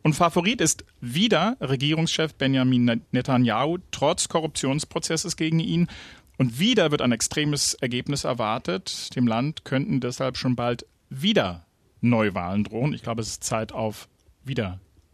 Und 0.02 0.14
Favorit 0.14 0.60
ist 0.60 0.84
wieder 1.00 1.56
Regierungschef 1.60 2.34
Benjamin 2.34 3.02
Netanyahu, 3.10 3.78
trotz 3.90 4.28
Korruptionsprozesses 4.28 5.36
gegen 5.36 5.58
ihn. 5.58 5.88
Und 6.36 6.60
wieder 6.60 6.92
wird 6.92 7.02
ein 7.02 7.10
extremes 7.10 7.74
Ergebnis 7.74 8.22
erwartet. 8.22 9.14
Dem 9.16 9.26
Land 9.26 9.64
könnten 9.64 10.00
deshalb 10.00 10.36
schon 10.36 10.54
bald 10.54 10.86
wieder 11.10 11.66
Neuwahlen 12.00 12.62
drohen. 12.62 12.92
Ich 12.92 13.02
glaube, 13.02 13.22
es 13.22 13.28
ist 13.28 13.44
Zeit 13.44 13.72
auf 13.72 14.08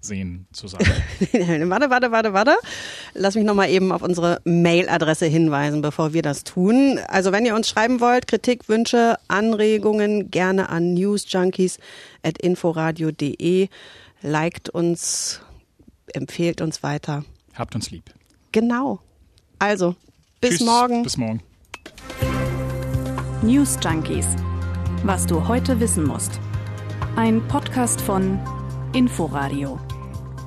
Wiedersehen 0.05 0.47
zu 0.53 0.69
sagen. 0.69 0.85
warte, 1.71 1.89
warte, 1.91 2.13
warte, 2.13 2.35
warte. 2.35 2.57
Lass 3.15 3.35
mich 3.35 3.45
noch 3.45 3.55
mal 3.55 3.71
eben 3.71 3.91
auf 3.93 4.03
unsere 4.03 4.41
Mailadresse 4.45 5.25
hinweisen, 5.27 5.81
bevor 5.83 6.13
wir 6.13 6.23
das 6.23 6.45
tun. 6.45 7.01
Also 7.09 7.33
wenn 7.33 7.45
ihr 7.47 7.55
uns 7.55 7.69
schreiben 7.69 8.01
wollt, 8.01 8.27
Kritik, 8.27 8.69
Wünsche, 8.69 9.17
Anregungen, 9.29 10.31
gerne 10.31 10.69
an 10.69 10.93
newsjunkies.inforadio.de. 10.95 13.69
Liked 14.23 14.71
uns, 14.71 15.41
empfehlt 16.13 16.61
uns 16.61 16.83
weiter. 16.83 17.25
Habt 17.55 17.75
uns 17.75 17.91
lieb. 17.91 18.05
Genau. 18.53 19.01
Also, 19.59 19.97
bis 20.41 20.59
Tschüss, 20.59 20.67
morgen. 20.67 21.03
Bis 21.03 21.17
morgen. 21.17 21.43
News 23.43 23.79
Junkies. 23.83 24.27
Was 25.03 25.27
du 25.27 25.49
heute 25.49 25.81
wissen 25.81 26.05
musst. 26.05 26.39
Ein 27.17 27.47
Podcast 27.49 28.01
von 28.01 28.39
Inforadio. 28.95 29.81